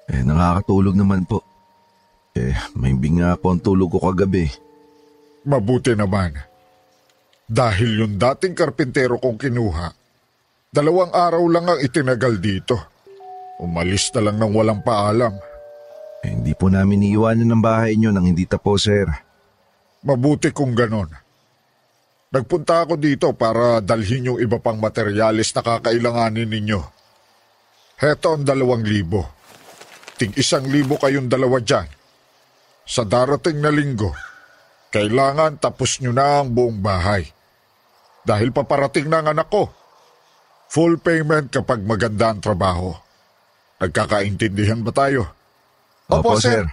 eh 0.09 0.20
nakakatulog 0.25 0.96
naman 0.96 1.25
po. 1.25 1.44
Eh, 2.37 2.55
may 2.79 2.94
binga 2.94 3.35
po 3.40 3.53
ang 3.53 3.61
tulog 3.61 3.96
ko 3.96 3.99
kagabi. 4.01 4.46
Mabuti 5.44 5.96
naman. 5.96 6.37
Dahil 7.51 8.07
yung 8.07 8.14
dating 8.14 8.55
karpintero 8.55 9.18
kong 9.18 9.35
kinuha, 9.35 9.90
dalawang 10.70 11.11
araw 11.11 11.42
lang 11.51 11.66
ang 11.66 11.81
itinagal 11.83 12.38
dito. 12.38 12.79
Umalis 13.61 14.09
na 14.16 14.25
lang 14.25 14.40
ng 14.40 14.53
walang 14.57 14.81
paalam. 14.81 15.37
Eh, 16.25 16.33
hindi 16.33 16.57
po 16.57 16.73
namin 16.73 17.05
iiwanan 17.12 17.44
ng 17.44 17.61
bahay 17.61 17.92
nyo 18.01 18.09
nang 18.09 18.25
hindi 18.25 18.49
tapo, 18.49 18.81
sir. 18.81 19.05
Mabuti 20.01 20.49
kung 20.49 20.73
ganon. 20.73 21.12
Nagpunta 22.33 22.88
ako 22.88 22.96
dito 22.96 23.37
para 23.37 23.85
dalhin 23.85 24.33
yung 24.33 24.40
iba 24.40 24.57
pang 24.57 24.81
materyales 24.81 25.53
na 25.53 25.61
kakailanganin 25.61 26.49
ninyo. 26.49 26.81
Heto 28.01 28.33
ang 28.33 28.49
dalawang 28.49 28.81
libo. 28.81 29.29
Tig 30.16 30.33
isang 30.40 30.64
libo 30.64 30.96
kayong 30.96 31.29
dalawa 31.29 31.61
dyan. 31.61 31.88
Sa 32.88 33.05
darating 33.05 33.61
na 33.61 33.68
linggo, 33.68 34.16
kailangan 34.88 35.61
tapos 35.61 36.01
nyo 36.01 36.16
na 36.16 36.40
ang 36.40 36.49
buong 36.49 36.81
bahay. 36.81 37.29
Dahil 38.25 38.57
paparating 38.57 39.11
na 39.11 39.20
ang 39.20 39.37
anak 39.37 39.53
ko. 39.53 39.68
Full 40.73 41.03
payment 41.03 41.53
kapag 41.53 41.85
maganda 41.85 42.33
ang 42.33 42.40
trabaho. 42.40 43.10
Nagkakaintindihan 43.81 44.85
ba 44.85 44.93
tayo? 44.93 45.25
Opo, 46.12 46.37
sir. 46.37 46.69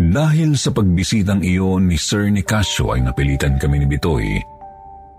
Dahil 0.00 0.56
sa 0.56 0.68
pagbisitang 0.72 1.40
iyon 1.40 1.88
ni 1.88 1.96
Sir 1.96 2.28
Nicasio 2.28 2.92
ay 2.92 3.00
napilitan 3.04 3.56
kami 3.56 3.80
ni 3.80 3.86
Bitoy 3.88 4.26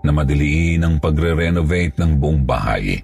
na 0.02 0.10
madiliin 0.10 0.82
ang 0.82 0.98
pagre-renovate 0.98 1.96
ng 1.98 2.12
buong 2.18 2.42
bahay. 2.42 2.98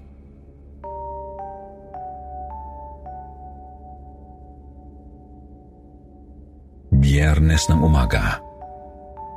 Biyernes 6.93 7.71
ng 7.71 7.81
umaga, 7.83 8.43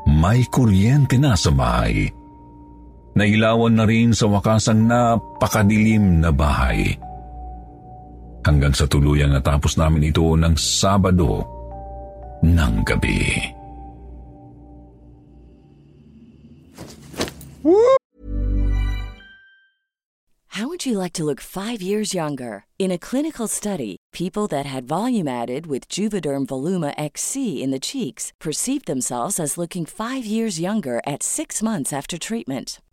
may 0.10 0.42
kuryente 0.50 1.22
na 1.22 1.38
sa 1.38 1.54
bahay. 1.54 2.10
Nailawan 3.12 3.76
na 3.76 3.84
rin 3.84 4.16
sa 4.16 4.28
wakas 4.32 4.72
ang 4.72 4.88
napakadilim 4.88 6.24
na 6.24 6.32
bahay. 6.32 6.96
Hanggang 8.42 8.72
sa 8.72 8.88
tuluyang 8.88 9.36
natapos 9.36 9.76
namin 9.76 10.10
ito 10.10 10.34
ng 10.34 10.56
Sabado 10.56 11.44
ng 12.42 12.74
gabi. 12.88 13.52
How 20.56 20.68
would 20.68 20.86
you 20.86 20.98
like 20.98 21.14
to 21.14 21.24
look 21.24 21.40
five 21.40 21.82
years 21.82 22.14
younger? 22.14 22.66
In 22.78 22.92
a 22.92 22.98
clinical 22.98 23.48
study, 23.48 23.98
people 24.12 24.48
that 24.48 24.66
had 24.66 24.88
volume 24.88 25.28
added 25.28 25.66
with 25.66 25.88
Juvederm 25.88 26.46
Voluma 26.46 26.94
XC 26.98 27.64
in 27.64 27.72
the 27.72 27.80
cheeks 27.80 28.34
perceived 28.40 28.86
themselves 28.86 29.40
as 29.40 29.58
looking 29.58 29.86
five 29.86 30.26
years 30.26 30.60
younger 30.60 31.02
at 31.06 31.24
six 31.24 31.64
months 31.64 31.94
after 31.94 32.18
treatment. 32.18 32.82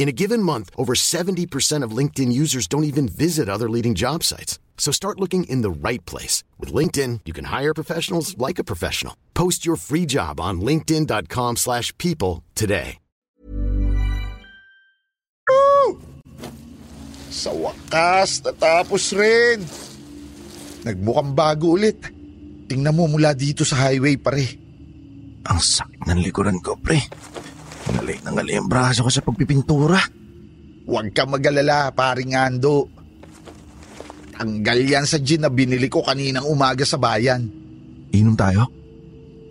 In 0.00 0.08
a 0.08 0.16
given 0.16 0.40
month, 0.40 0.72
over 0.80 0.96
70% 0.96 1.84
of 1.84 1.92
LinkedIn 1.92 2.32
users 2.32 2.64
don't 2.64 2.88
even 2.88 3.04
visit 3.04 3.52
other 3.52 3.68
leading 3.68 3.92
job 3.92 4.24
sites. 4.24 4.56
So 4.80 4.88
start 4.88 5.20
looking 5.20 5.44
in 5.44 5.60
the 5.60 5.68
right 5.68 6.00
place. 6.08 6.40
With 6.56 6.72
LinkedIn, 6.72 7.28
you 7.28 7.36
can 7.36 7.44
hire 7.52 7.76
professionals 7.76 8.32
like 8.40 8.56
a 8.56 8.64
professional. 8.64 9.12
Post 9.36 9.68
your 9.68 9.76
free 9.76 10.08
job 10.08 10.40
on 10.40 10.64
linkedin.com 10.64 11.60
slash 11.60 11.92
people 12.00 12.40
today. 12.56 12.96
Sa 17.28 17.52
wakas, 17.52 18.40
natapos 18.40 19.12
rin. 19.12 19.62
Nagmukhang 20.88 21.36
bago 21.36 21.76
ulit. 21.76 22.00
Tingnan 22.72 22.96
mo 22.96 23.04
mula 23.04 23.36
dito 23.36 23.68
sa 23.68 23.84
highway 23.92 24.16
pare. 24.16 24.48
Ang 25.44 25.60
sakit 25.60 26.08
ng 26.08 26.24
likuran 26.24 26.56
ko, 26.64 26.80
pre. 26.80 27.04
Ngalay 27.90 28.18
na 28.22 28.30
ngalay 28.34 28.56
ang 28.58 28.68
braso 28.70 29.02
ko 29.02 29.10
sa 29.10 29.24
pagpipintura. 29.24 30.00
Huwag 30.86 31.10
ka 31.14 31.26
magalala, 31.26 31.90
paring 31.94 32.34
Ando. 32.34 32.90
Tanggal 34.34 34.80
yan 34.88 35.04
sa 35.04 35.20
gin 35.20 35.44
na 35.44 35.52
binili 35.52 35.90
ko 35.92 36.00
kaninang 36.00 36.48
umaga 36.48 36.86
sa 36.86 36.96
bayan. 36.96 37.44
Inom 38.10 38.34
tayo? 38.34 38.66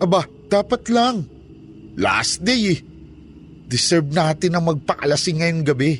Aba, 0.02 0.26
dapat 0.50 0.82
lang. 0.90 1.22
Last 1.94 2.42
day 2.42 2.74
eh. 2.74 2.80
Deserve 3.70 4.10
natin 4.10 4.56
na 4.56 4.60
magpakalasing 4.60 5.40
ngayong 5.40 5.62
gabi. 5.62 5.92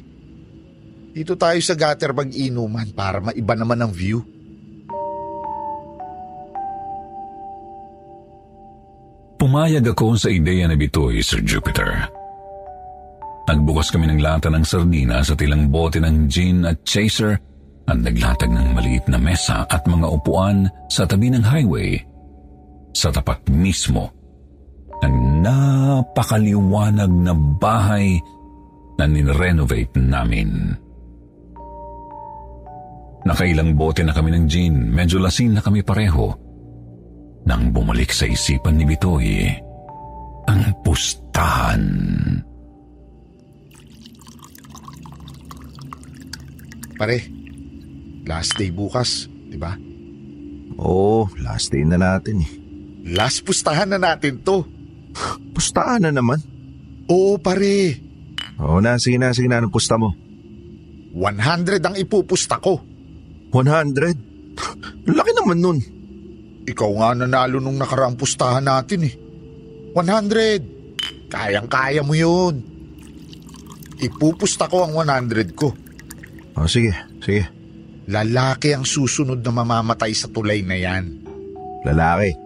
Dito 1.15 1.39
tayo 1.39 1.59
sa 1.63 1.79
gutter 1.79 2.11
mag-inuman 2.11 2.91
para 2.91 3.23
maiba 3.23 3.55
naman 3.55 3.79
ang 3.79 3.93
view. 3.95 4.23
Pumayag 9.41 9.87
ako 9.87 10.21
sa 10.21 10.29
ideya 10.29 10.69
na 10.69 10.77
bitoy, 10.77 11.25
Sir 11.25 11.41
Jupiter. 11.41 12.11
Nagbukas 13.49 13.89
kami 13.93 14.11
ng 14.11 14.21
lata 14.21 14.53
ng 14.53 14.65
sardina 14.67 15.25
sa 15.25 15.35
tilang 15.35 15.73
bote 15.73 16.03
ng 16.03 16.29
gin 16.29 16.69
at 16.69 16.83
chaser 16.85 17.39
at 17.91 17.99
naglatag 17.99 18.53
ng 18.53 18.77
maliit 18.77 19.05
na 19.11 19.19
mesa 19.19 19.67
at 19.67 19.83
mga 19.89 20.07
upuan 20.07 20.71
sa 20.87 21.09
tabi 21.09 21.33
ng 21.33 21.43
highway 21.43 21.99
sa 22.95 23.11
tapat 23.11 23.43
mismo 23.51 24.11
ng 25.01 25.43
napakaliwanag 25.43 27.11
na 27.11 27.33
bahay 27.35 28.21
na 29.01 29.09
nirenovate 29.09 29.97
namin. 29.97 30.77
Nakailang 33.25 33.77
bote 33.77 34.05
na 34.05 34.13
kami 34.13 34.33
ng 34.33 34.45
gin, 34.49 34.75
medyo 34.93 35.21
lasing 35.21 35.57
na 35.57 35.65
kami 35.65 35.85
pareho 35.85 36.33
nang 37.45 37.73
bumalik 37.73 38.13
sa 38.13 38.29
isipan 38.29 38.77
ni 38.77 38.85
Bitoy 38.85 39.49
ang 40.49 40.63
pustahan. 40.85 41.83
Pare, 47.01 47.17
last 48.29 48.61
day 48.61 48.69
bukas, 48.69 49.25
di 49.49 49.57
ba? 49.57 49.73
Oo, 50.77 51.33
last 51.41 51.73
day 51.73 51.81
na 51.81 51.97
natin 51.97 52.45
eh. 52.45 52.51
Last 53.17 53.41
pustahan 53.49 53.89
na 53.89 53.97
natin 53.97 54.45
to. 54.45 54.69
Pustahan 55.57 56.05
na 56.05 56.13
naman. 56.13 56.45
Oo 57.09 57.41
pare, 57.41 57.97
Oo 58.61 58.85
na, 58.85 59.01
sige 59.01 59.17
na, 59.17 59.33
sige 59.33 59.49
na. 59.49 59.65
Anong 59.65 59.73
pusta 59.73 59.97
mo? 59.97 60.13
100 61.17 61.81
ang 61.81 61.97
ipupusta 61.97 62.61
ko. 62.61 62.85
100? 63.49 65.09
Laki 65.09 65.33
naman 65.33 65.59
nun. 65.65 65.79
Ikaw 66.69 66.91
nga 67.01 67.09
nanalo 67.17 67.57
nung 67.59 67.81
nakaraang 67.81 68.21
pustahan 68.21 68.69
natin 68.69 69.09
eh. 69.09 69.15
100. 69.97 71.33
Kayang-kaya 71.33 72.05
mo 72.05 72.13
yun. 72.13 72.61
Ipupusta 73.97 74.69
ko 74.69 74.85
ang 74.85 74.93
100 74.93 75.57
ko. 75.57 75.73
O 76.61 76.69
sige, 76.69 76.93
sige. 77.25 77.49
Lalaki 78.11 78.77
ang 78.77 78.85
susunod 78.85 79.41
na 79.41 79.49
mamamatay 79.49 80.13
sa 80.13 80.29
tulay 80.29 80.61
na 80.61 80.77
yan. 80.77 81.25
Lalaki. 81.89 82.37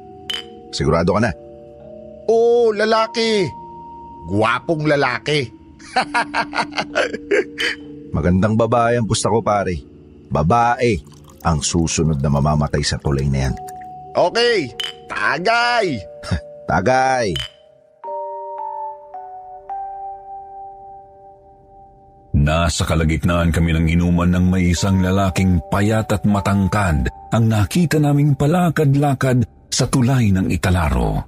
Sigurado 0.71 1.19
ka 1.19 1.21
na. 1.25 1.33
Oo, 2.31 2.71
lalaki. 2.71 3.43
Guwapong 4.31 4.87
lalaki. 4.87 5.51
Magandang 8.17 8.55
babae 8.55 9.03
ang 9.03 9.11
pusta 9.11 9.27
ko 9.27 9.43
pare. 9.43 9.83
Babae 10.31 11.03
ang 11.43 11.59
susunod 11.61 12.23
na 12.23 12.31
mamamatay 12.31 12.87
sa 12.87 13.03
tulay 13.03 13.27
na 13.27 13.51
yan. 13.51 13.55
Okay, 14.15 14.71
tagay. 15.11 15.99
Tagay! 16.65 17.37
Nasa 22.45 22.85
kalagitnaan 22.85 23.49
kami 23.49 23.73
ng 23.73 23.87
inuman 23.89 24.29
ng 24.37 24.47
may 24.53 24.77
isang 24.77 25.01
lalaking 25.01 25.65
payat 25.73 26.13
at 26.13 26.29
matangkad 26.29 27.09
ang 27.33 27.45
nakita 27.49 27.97
naming 27.97 28.37
palakad-lakad 28.37 29.49
sa 29.73 29.89
tulay 29.89 30.29
ng 30.29 30.53
italaro. 30.53 31.25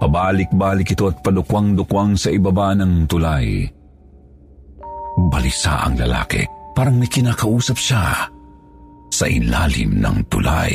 Pabalik-balik 0.00 0.96
ito 0.96 1.12
at 1.12 1.20
padukwang-dukwang 1.20 2.16
sa 2.16 2.32
ibaba 2.32 2.72
ng 2.72 3.04
tulay. 3.04 3.68
Balisa 5.28 5.84
ang 5.84 6.00
lalaki, 6.00 6.40
parang 6.72 6.96
may 6.96 7.10
kinakausap 7.12 7.76
siya 7.76 8.24
sa 9.12 9.24
ilalim 9.28 10.00
ng 10.00 10.16
tulay. 10.32 10.72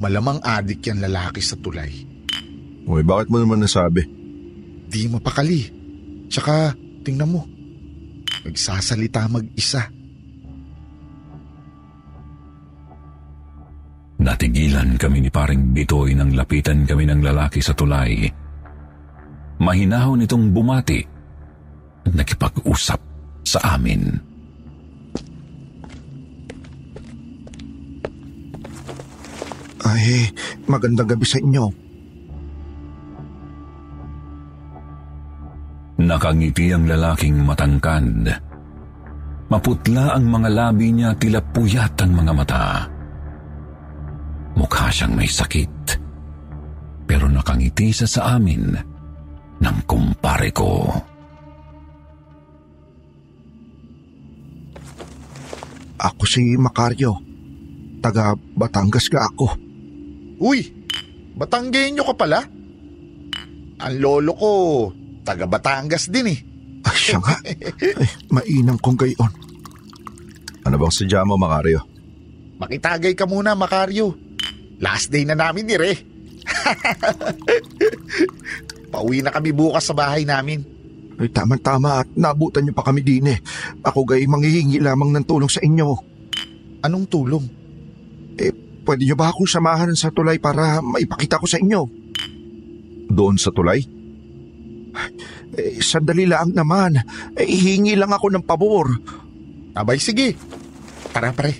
Malamang 0.00 0.40
adik 0.40 0.80
yan 0.88 1.04
lalaki 1.04 1.44
sa 1.44 1.60
tulay. 1.60 1.92
Uy, 2.88 3.04
bakit 3.04 3.28
mo 3.28 3.36
naman 3.36 3.60
nasabi? 3.60 4.00
Di 4.88 5.04
mapakali. 5.06 5.68
Tsaka, 6.32 6.72
tingnan 7.04 7.28
mo. 7.28 7.44
Nagsasalita 8.48 9.28
mag-isa. 9.28 9.84
Natigilan 14.20 14.96
kami 15.00 15.24
ni 15.24 15.30
paring 15.32 15.76
Bitoy 15.76 16.16
nang 16.16 16.32
lapitan 16.32 16.88
kami 16.88 17.04
ng 17.08 17.20
lalaki 17.20 17.60
sa 17.60 17.76
tulay. 17.76 18.24
Mahinahon 19.60 20.24
itong 20.24 20.52
bumati 20.52 21.00
at 22.08 22.12
nakipag-usap 22.16 23.00
sa 23.44 23.76
amin. 23.76 24.29
Ay, 29.90 30.30
magandang 30.70 31.10
gabi 31.10 31.26
sa 31.26 31.42
inyo. 31.42 31.64
Nakangiti 36.00 36.70
ang 36.70 36.86
lalaking 36.86 37.42
matangkad. 37.42 38.30
Maputla 39.50 40.14
ang 40.14 40.30
mga 40.30 40.48
labi 40.48 40.94
niya, 40.94 41.10
tila 41.18 41.42
puyat 41.42 41.98
ang 42.06 42.12
mga 42.14 42.32
mata. 42.32 42.64
Mukha 44.54 44.94
siyang 44.94 45.18
may 45.18 45.26
sakit. 45.26 45.98
Pero 47.10 47.26
nakangiti 47.26 47.90
siya 47.90 48.06
sa 48.06 48.20
amin 48.38 48.70
ng 49.58 49.78
kumpare 49.90 50.54
ko. 50.54 50.86
Ako 55.98 56.22
si 56.24 56.54
Macario. 56.54 57.18
Taga 58.00 58.32
Batangas 58.56 59.10
ka 59.10 59.26
ako. 59.26 59.69
Uy, 60.40 60.72
Batanggenyo 61.36 62.04
ka 62.04 62.14
pala? 62.16 62.40
Ang 63.80 63.94
lolo 63.96 64.32
ko, 64.36 64.52
taga 65.24 65.48
Batangas 65.48 66.08
din 66.08 66.32
eh. 66.32 66.40
Ay, 66.84 66.96
siya 66.96 67.18
nga. 67.20 67.36
Ay, 67.44 67.56
mainam 68.32 68.80
kong 68.80 68.96
gayon. 68.96 69.32
Ano 70.64 70.76
bang 70.76 70.92
sadya 70.92 71.24
mo, 71.24 71.40
Macario? 71.40 71.80
Makitagay 72.60 73.16
ka 73.16 73.24
muna, 73.24 73.56
Makaryo. 73.56 74.12
Last 74.80 75.08
day 75.08 75.24
na 75.24 75.36
namin 75.36 75.64
ni 75.64 75.76
Re. 75.80 75.92
Pauwi 78.92 79.24
na 79.24 79.32
kami 79.32 79.56
bukas 79.56 79.88
sa 79.88 79.96
bahay 79.96 80.28
namin. 80.28 80.60
Ay, 81.16 81.32
tama-tama 81.32 82.04
at 82.04 82.08
nabutan 82.16 82.64
niyo 82.64 82.76
pa 82.76 82.84
kami 82.84 83.00
din 83.00 83.32
eh. 83.32 83.38
Ako 83.84 84.08
gay 84.08 84.24
manghihingi 84.24 84.80
lamang 84.80 85.12
ng 85.12 85.24
tulong 85.24 85.48
sa 85.48 85.60
inyo. 85.64 85.88
Anong 86.84 87.08
tulong? 87.08 87.44
Eh, 88.40 88.52
pwede 88.90 89.06
niyo 89.06 89.14
ba 89.14 89.30
akong 89.30 89.46
samahan 89.46 89.94
sa 89.94 90.10
tulay 90.10 90.42
para 90.42 90.82
maipakita 90.82 91.38
ko 91.38 91.46
sa 91.46 91.62
inyo? 91.62 91.86
Doon 93.06 93.38
sa 93.38 93.54
tulay? 93.54 93.78
Eh, 95.54 95.78
sandali 95.78 96.26
lang 96.26 96.50
naman. 96.50 96.98
Eh, 97.38 97.46
hihingi 97.46 97.94
lang 97.94 98.10
ako 98.10 98.34
ng 98.34 98.42
pabor. 98.42 98.90
Abay, 99.78 100.02
sige. 100.02 100.34
Tara 101.14 101.30
pre, 101.30 101.54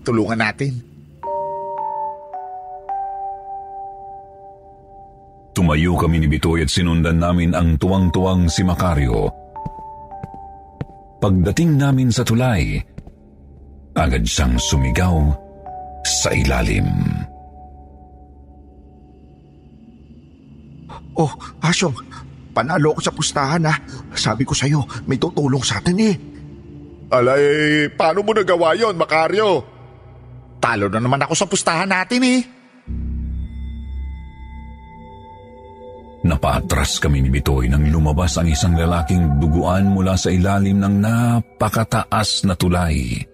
tulungan 0.00 0.40
natin. 0.40 0.72
Tumayo 5.52 6.00
kami 6.00 6.24
ni 6.24 6.28
Bitoy 6.32 6.64
at 6.64 6.72
sinundan 6.72 7.20
namin 7.20 7.52
ang 7.52 7.76
tuwang-tuwang 7.76 8.48
si 8.48 8.64
Macario. 8.64 9.28
Pagdating 11.20 11.76
namin 11.76 12.08
sa 12.08 12.24
tulay, 12.24 12.80
agad 13.92 14.24
siyang 14.24 14.56
sumigaw 14.56 15.49
sa 16.04 16.32
ilalim. 16.32 16.86
Oh, 21.20 21.32
Asyong, 21.60 21.96
panalo 22.56 22.96
ko 22.96 23.00
sa 23.04 23.12
pustahan 23.12 23.68
ha. 23.68 23.74
Sabi 24.16 24.48
ko 24.48 24.56
sa'yo, 24.56 24.80
may 25.04 25.20
tutulong 25.20 25.60
sa 25.60 25.82
atin 25.82 25.98
eh. 26.00 26.16
Alay, 27.10 27.90
paano 27.92 28.22
mo 28.22 28.32
nagawa 28.32 28.72
yon, 28.78 28.94
Makaryo? 28.94 29.66
Talo 30.62 30.86
na 30.86 31.00
naman 31.02 31.24
ako 31.26 31.34
sa 31.34 31.46
pustahan 31.48 31.90
natin 31.90 32.22
eh. 32.22 32.40
Napaatras 36.20 37.00
kami 37.00 37.24
ni 37.24 37.32
Bitoy 37.32 37.72
nang 37.72 37.88
lumabas 37.88 38.36
ang 38.36 38.44
isang 38.44 38.76
lalaking 38.76 39.40
duguan 39.40 39.88
mula 39.88 40.20
sa 40.20 40.28
ilalim 40.28 40.76
ng 40.76 41.00
napakataas 41.00 42.44
na 42.44 42.52
tulay. 42.52 43.24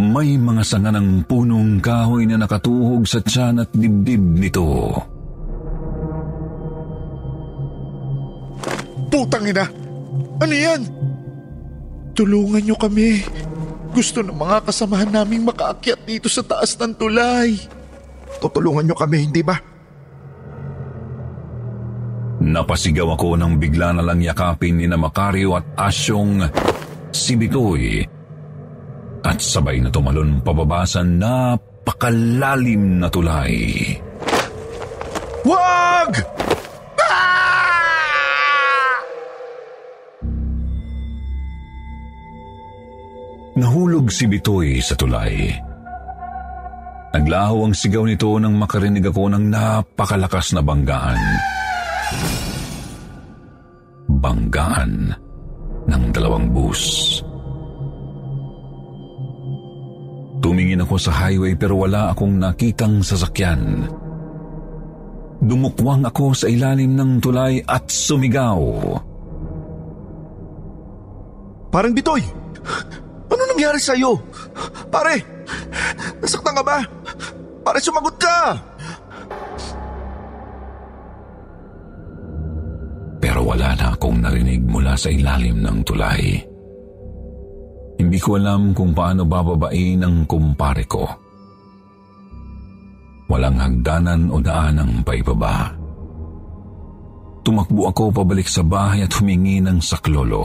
May 0.00 0.40
mga 0.40 0.64
sanga 0.64 0.88
ng 0.96 1.28
punong 1.28 1.76
kahoy 1.84 2.24
na 2.24 2.40
nakatuhog 2.40 3.04
sa 3.04 3.20
tiyan 3.20 3.60
at 3.60 3.68
dibdib 3.76 4.24
nito. 4.40 4.96
Putang 9.12 9.44
ina! 9.44 9.68
Ano 10.40 10.54
yan? 10.56 10.80
Tulungan 12.16 12.64
nyo 12.64 12.76
kami. 12.80 13.20
Gusto 13.92 14.24
ng 14.24 14.32
mga 14.32 14.72
kasamahan 14.72 15.12
naming 15.12 15.44
makaakyat 15.44 16.00
dito 16.08 16.32
sa 16.32 16.40
taas 16.40 16.80
ng 16.80 16.96
tulay. 16.96 17.60
Tutulungan 18.40 18.88
nyo 18.88 18.96
kami, 18.96 19.28
hindi 19.28 19.44
ba? 19.44 19.60
Napasigaw 22.40 23.20
ako 23.20 23.36
nang 23.36 23.60
bigla 23.60 23.92
na 23.92 24.00
lang 24.00 24.24
yakapin 24.24 24.80
ni 24.80 24.88
na 24.88 24.96
Macario 24.96 25.60
at 25.60 25.76
Asyong 25.76 26.48
si 27.12 27.36
Bitoy 27.36 28.19
at 29.24 29.38
sabay 29.40 29.80
na 29.80 29.92
tumalon 29.92 30.40
pababa 30.40 30.84
sa 30.88 31.04
napakalalim 31.04 33.00
na 33.00 33.08
tulay. 33.12 33.94
Wag! 35.44 36.12
Nahulog 43.60 44.08
si 44.08 44.24
Bitoy 44.24 44.80
sa 44.80 44.96
tulay. 44.96 45.52
Naglaho 47.10 47.68
ang 47.68 47.74
sigaw 47.76 48.06
nito 48.06 48.30
nang 48.40 48.56
makarinig 48.56 49.04
ako 49.04 49.28
ng 49.34 49.44
napakalakas 49.50 50.56
na 50.56 50.62
banggaan. 50.64 51.20
Banggaan 54.08 55.12
ng 55.90 56.04
dalawang 56.14 56.48
bus. 56.54 57.18
Tumingin 60.50 60.82
ako 60.82 60.98
sa 60.98 61.14
highway 61.14 61.54
pero 61.54 61.78
wala 61.78 62.10
akong 62.10 62.34
nakitang 62.34 63.06
sasakyan. 63.06 63.86
Dumukwang 65.38 66.02
ako 66.02 66.34
sa 66.34 66.50
ilalim 66.50 66.98
ng 66.98 67.22
tulay 67.22 67.62
at 67.62 67.86
sumigaw. 67.86 68.58
Parang 71.70 71.94
Bitoy! 71.94 72.18
Ano 73.30 73.42
nangyari 73.46 73.78
sa'yo? 73.78 74.18
Pare! 74.90 75.22
Nasaktan 76.18 76.58
ka 76.58 76.62
ba? 76.66 76.82
Pare, 77.62 77.78
sumagot 77.78 78.18
ka! 78.18 78.58
Pero 83.22 83.46
wala 83.46 83.78
na 83.78 83.94
akong 83.94 84.18
narinig 84.18 84.66
mula 84.66 84.98
sa 84.98 85.14
ilalim 85.14 85.62
ng 85.62 85.78
tulay. 85.86 86.49
Hindi 88.10 88.26
ko 88.26 88.34
alam 88.34 88.74
kung 88.74 88.90
paano 88.90 89.22
bababain 89.22 90.02
ang 90.02 90.26
kumpare 90.26 90.82
ko. 90.82 91.06
Walang 93.30 93.54
hagdanan 93.54 94.34
o 94.34 94.42
daanang 94.42 95.06
paibaba. 95.06 95.70
Tumakbo 97.46 97.86
ako 97.86 98.10
pabalik 98.10 98.50
sa 98.50 98.66
bahay 98.66 99.06
at 99.06 99.14
humingi 99.14 99.62
ng 99.62 99.78
saklolo. 99.78 100.42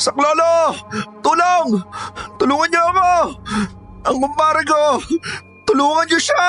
Saklolo! 0.00 0.72
Tulong! 1.20 1.68
Tulungan 2.40 2.68
niyo 2.72 2.82
ako! 2.96 3.12
Ang 4.08 4.16
kumpare 4.24 4.62
ko! 4.64 4.82
Tulungan 5.68 6.08
niyo 6.08 6.16
siya! 6.16 6.48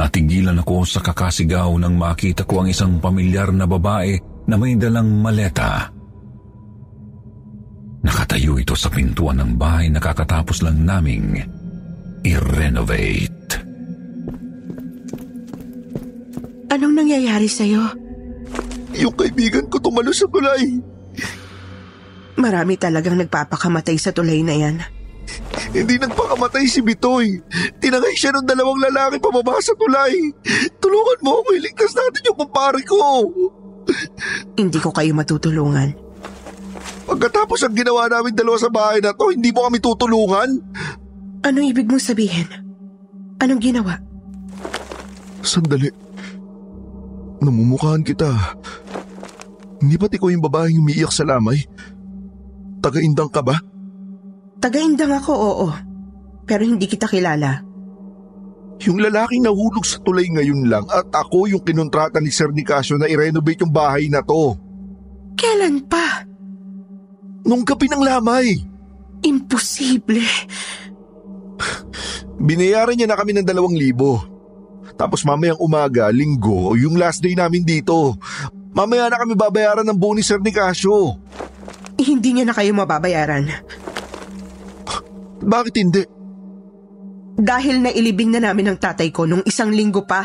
Natigilan 0.00 0.56
ako 0.64 0.88
sa 0.88 1.04
kakasigaw 1.04 1.76
nang 1.76 2.00
makita 2.00 2.48
ko 2.48 2.64
ang 2.64 2.72
isang 2.72 2.96
pamilyar 3.04 3.52
na 3.52 3.68
babae 3.68 4.16
na 4.48 4.56
may 4.56 4.72
dalang 4.80 5.20
maleta. 5.20 5.92
Nakatayo 8.00 8.56
ito 8.56 8.72
sa 8.72 8.88
pintuan 8.88 9.36
ng 9.44 9.60
bahay 9.60 9.92
na 9.92 10.00
kakatapos 10.00 10.64
lang 10.64 10.88
naming 10.88 11.36
i-renovate. 12.24 13.60
Anong 16.72 16.94
nangyayari 16.96 17.44
sa'yo? 17.44 17.84
Yung 18.96 19.12
kaibigan 19.12 19.68
ko 19.68 19.84
tumalo 19.84 20.16
sa 20.16 20.24
tulay. 20.32 20.80
Marami 22.40 22.80
talagang 22.80 23.20
nagpapakamatay 23.20 24.00
sa 24.00 24.16
tulay 24.16 24.40
na 24.40 24.56
yan. 24.56 24.80
Hindi 25.70 26.02
nagpakamatay 26.02 26.66
si 26.66 26.82
Bitoy. 26.82 27.38
Tinangay 27.78 28.14
siya 28.18 28.34
ng 28.34 28.46
dalawang 28.46 28.82
lalaki 28.82 29.22
pababa 29.22 29.62
sa 29.62 29.70
tulay. 29.78 30.34
Tulungan 30.82 31.20
mo 31.22 31.42
ako, 31.42 31.48
iligtas 31.54 31.94
natin 31.94 32.26
yung 32.26 32.38
kumpare 32.42 32.82
ko. 32.82 33.30
Hindi 34.58 34.78
ko 34.82 34.90
kayo 34.90 35.14
matutulungan. 35.14 35.94
Pagkatapos 37.06 37.66
ang 37.66 37.74
ginawa 37.74 38.10
namin 38.10 38.34
dalawa 38.34 38.58
sa 38.58 38.70
bahay 38.70 38.98
na 38.98 39.14
to, 39.14 39.30
hindi 39.30 39.50
mo 39.54 39.66
kami 39.66 39.78
tutulungan? 39.78 40.58
Anong 41.46 41.66
ibig 41.70 41.86
mong 41.86 42.02
sabihin? 42.02 42.46
Anong 43.38 43.62
ginawa? 43.62 43.98
Sandali. 45.40 45.90
Namumukhaan 47.40 48.04
kita. 48.04 48.58
Hindi 49.80 49.96
ba't 49.96 50.12
ikaw 50.12 50.28
yung 50.28 50.44
babaeng 50.44 50.76
umiiyak 50.76 51.14
sa 51.14 51.24
lamay? 51.24 51.64
Taga-indang 52.84 53.32
ka 53.32 53.40
ba? 53.40 53.69
Taga-indang 54.60 55.16
ako, 55.16 55.32
oo. 55.32 55.68
Pero 56.44 56.62
hindi 56.68 56.84
kita 56.84 57.08
kilala. 57.08 57.64
Yung 58.84 59.00
lalaking 59.00 59.44
nahulog 59.44 59.84
sa 59.84 60.00
tulay 60.00 60.28
ngayon 60.28 60.68
lang 60.68 60.84
at 60.88 61.08
ako 61.12 61.48
yung 61.48 61.60
kinontrata 61.60 62.16
ni 62.20 62.32
Sir 62.32 62.48
Nicasio 62.48 62.96
na 62.96 63.08
i-renovate 63.08 63.64
yung 63.64 63.72
bahay 63.72 64.08
na 64.08 64.24
to. 64.24 64.56
Kailan 65.36 65.84
pa? 65.84 66.24
Nung 67.44 67.64
gabi 67.64 67.88
ng 67.88 68.00
lamay. 68.04 68.56
Imposible. 69.24 70.24
Binayaran 72.48 72.96
niya 72.96 73.08
na 73.08 73.16
kami 73.20 73.36
ng 73.36 73.44
dalawang 73.44 73.76
libo. 73.76 74.20
Tapos 74.96 75.24
mamayang 75.24 75.60
umaga, 75.60 76.08
linggo, 76.12 76.76
yung 76.76 76.96
last 76.96 77.24
day 77.24 77.32
namin 77.36 77.64
dito. 77.64 78.16
Mamaya 78.72 79.08
na 79.08 79.20
kami 79.20 79.32
babayaran 79.36 79.84
ng 79.84 79.98
ni 80.16 80.24
Sir 80.24 80.40
Nicasio. 80.40 81.20
Hindi 82.00 82.32
niya 82.32 82.48
na 82.48 82.56
kayo 82.56 82.72
mababayaran. 82.72 83.44
Bakit 85.40 85.74
hindi? 85.80 86.02
Dahil 87.40 87.80
nailibing 87.80 88.36
na 88.36 88.40
namin 88.44 88.72
ang 88.74 88.78
tatay 88.78 89.08
ko 89.08 89.24
nung 89.24 89.40
isang 89.48 89.72
linggo 89.72 90.04
pa. 90.04 90.22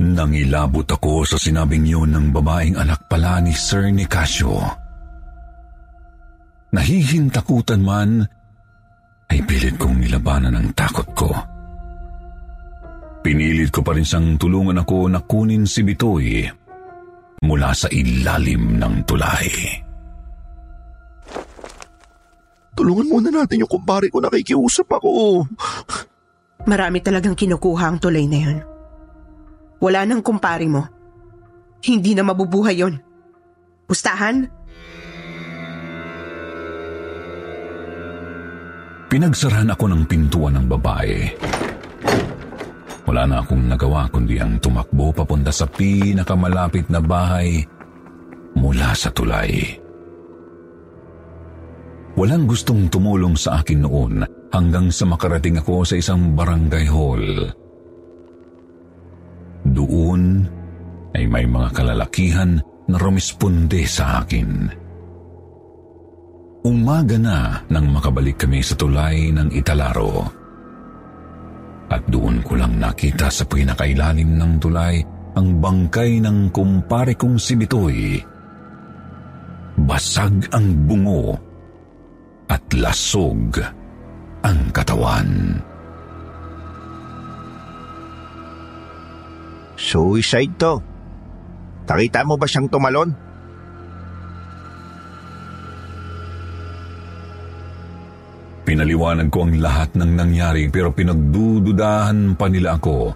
Nangilabot 0.00 0.86
ako 0.88 1.26
sa 1.28 1.36
sinabing 1.36 1.84
yun 1.84 2.14
ng 2.14 2.26
babaeng 2.32 2.80
anak 2.80 3.10
pala 3.10 3.42
ni 3.44 3.52
Sir 3.52 3.90
Nicasio. 3.92 4.56
Nahihintakutan 6.74 7.82
man, 7.82 8.22
ay 9.30 9.40
pilit 9.46 9.74
kong 9.78 9.98
nilabanan 10.02 10.54
ang 10.54 10.68
takot 10.74 11.08
ko. 11.14 11.30
Pinilit 13.24 13.72
ko 13.72 13.80
pa 13.80 13.96
rin 13.96 14.04
siyang 14.04 14.36
tulungan 14.36 14.84
ako 14.84 15.08
na 15.08 15.24
kunin 15.24 15.64
si 15.64 15.80
Bitoy 15.80 16.44
mula 17.40 17.72
sa 17.72 17.88
ilalim 17.88 18.76
ng 18.76 18.94
tulay. 19.08 19.48
Tulungan 22.74 23.06
muna 23.06 23.30
natin 23.30 23.62
yung 23.62 23.70
kumpare 23.70 24.10
ko 24.10 24.18
nakikiusap 24.18 24.90
ako. 24.90 25.46
Marami 26.66 26.98
talagang 26.98 27.38
kinukuha 27.38 27.84
ang 27.86 27.98
tulay 28.02 28.26
na 28.26 28.38
yun. 28.38 28.58
Wala 29.78 30.02
nang 30.02 30.24
kumpare 30.24 30.66
mo. 30.66 30.82
Hindi 31.84 32.16
na 32.16 32.26
mabubuhay 32.26 32.80
yon. 32.80 32.98
Pustahan? 33.84 34.48
Pinagsarahan 39.12 39.70
ako 39.70 39.84
ng 39.92 40.02
pintuan 40.08 40.58
ng 40.58 40.66
babae. 40.66 41.30
Wala 43.04 43.28
na 43.28 43.44
akong 43.44 43.68
nagawa 43.68 44.08
kundi 44.08 44.40
ang 44.40 44.58
tumakbo 44.58 45.12
papunta 45.12 45.52
sa 45.52 45.68
pinakamalapit 45.68 46.88
na 46.88 46.98
bahay 46.98 47.62
mula 48.56 48.96
sa 48.96 49.12
tulay. 49.12 49.83
Walang 52.14 52.46
gustong 52.46 52.86
tumulong 52.86 53.34
sa 53.34 53.58
akin 53.58 53.80
noon 53.82 54.22
hanggang 54.54 54.86
sa 54.94 55.02
makarating 55.02 55.58
ako 55.58 55.82
sa 55.82 55.98
isang 55.98 56.38
barangay 56.38 56.86
hall. 56.86 57.26
Doon, 59.66 60.46
ay 61.10 61.26
may 61.26 61.42
mga 61.42 61.74
kalalakihan 61.74 62.62
na 62.86 62.96
rumisponde 63.02 63.82
sa 63.82 64.22
akin. 64.22 64.70
Umaga 66.64 67.18
na 67.18 67.38
nang 67.66 67.90
makabalik 67.90 68.46
kami 68.46 68.62
sa 68.62 68.78
tulay 68.78 69.34
ng 69.34 69.50
Italaro. 69.50 70.30
At 71.90 72.06
doon 72.06 72.46
ko 72.46 72.54
lang 72.54 72.78
nakita 72.78 73.26
sa 73.26 73.42
pinakailalim 73.42 74.38
ng 74.38 74.52
tulay 74.62 75.02
ang 75.34 75.58
bangkay 75.58 76.22
ng 76.22 76.54
kumpare 76.54 77.18
kong 77.18 77.36
si 77.42 77.58
Bitoy. 77.58 78.22
Basag 79.82 80.54
ang 80.54 80.66
bungo 80.86 81.53
at 82.48 82.62
lasog 82.76 83.60
ang 84.44 84.60
katawan. 84.70 85.60
Suicide 89.74 90.54
to. 90.60 90.78
Nakita 91.84 92.24
mo 92.24 92.40
ba 92.40 92.48
siyang 92.48 92.70
tumalon? 92.72 93.10
Pinaliwanag 98.64 99.28
ko 99.28 99.44
ang 99.44 99.60
lahat 99.60 99.92
ng 99.92 100.12
nangyari 100.16 100.72
pero 100.72 100.88
pinagdududahan 100.88 102.32
pa 102.32 102.48
nila 102.48 102.80
ako. 102.80 103.12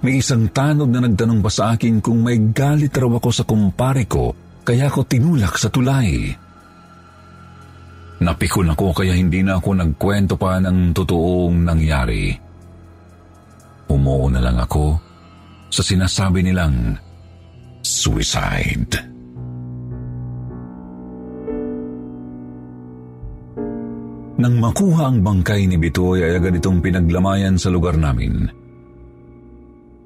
May 0.00 0.24
isang 0.24 0.48
tanod 0.48 0.88
na 0.88 1.04
nagtanong 1.04 1.44
pa 1.44 1.52
sa 1.52 1.76
akin 1.76 2.00
kung 2.00 2.24
may 2.24 2.40
galit 2.56 2.92
raw 2.96 3.10
ako 3.20 3.30
sa 3.32 3.44
kumpare 3.44 4.08
ko 4.08 4.32
kaya 4.64 4.88
ko 4.88 5.04
tinulak 5.04 5.60
sa 5.60 5.68
tulay. 5.68 6.45
Napikon 8.16 8.72
ako 8.72 8.96
kaya 8.96 9.12
hindi 9.12 9.44
na 9.44 9.60
ako 9.60 9.76
nagkwento 9.76 10.40
pa 10.40 10.56
ng 10.56 10.96
totoong 10.96 11.68
nangyari. 11.68 12.32
Umuo 13.92 14.32
na 14.32 14.40
lang 14.40 14.56
ako 14.56 14.96
sa 15.68 15.84
sinasabi 15.84 16.40
nilang 16.40 16.96
suicide. 17.84 19.16
Nang 24.36 24.60
makuha 24.60 25.08
ang 25.08 25.24
bangkay 25.24 25.64
ni 25.64 25.80
Bitoy 25.80 26.20
ay 26.20 26.36
agad 26.36 26.60
itong 26.60 26.84
pinaglamayan 26.84 27.56
sa 27.56 27.72
lugar 27.72 27.96
namin. 27.96 28.44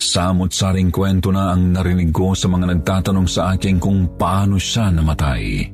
Samot-saring 0.00 0.90
kwento 0.90 1.34
na 1.34 1.54
ang 1.54 1.74
narinig 1.74 2.14
ko 2.14 2.34
sa 2.34 2.46
mga 2.46 2.74
nagtatanong 2.74 3.26
sa 3.26 3.54
akin 3.54 3.78
kung 3.82 4.18
paano 4.18 4.58
siya 4.58 4.90
namatay. 4.90 5.66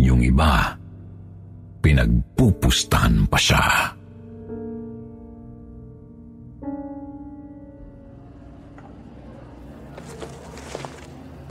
Yung 0.00 0.24
iba, 0.24 0.72
pinagpupustahan 1.82 3.26
pa 3.26 3.36
siya. 3.36 3.62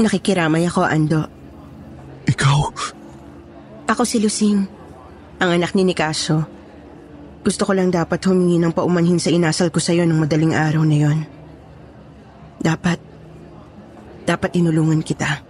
Nakikiramay 0.01 0.65
ako, 0.65 0.81
Ando. 0.87 1.21
Ikaw? 2.25 2.59
Ako 3.91 4.01
si 4.01 4.17
Lucing, 4.17 4.65
ang 5.37 5.49
anak 5.51 5.77
ni 5.77 5.85
Nicasio. 5.85 6.41
Gusto 7.45 7.69
ko 7.69 7.77
lang 7.77 7.93
dapat 7.93 8.23
humingi 8.25 8.57
ng 8.57 8.73
paumanhin 8.73 9.21
sa 9.21 9.29
inasal 9.29 9.69
ko 9.69 9.77
sa'yo 9.77 10.07
ng 10.09 10.17
madaling 10.17 10.57
araw 10.57 10.81
na 10.81 10.97
yon. 10.97 11.19
Dapat, 12.61 12.97
dapat 14.25 14.51
inulungan 14.57 15.05
kita. 15.05 15.41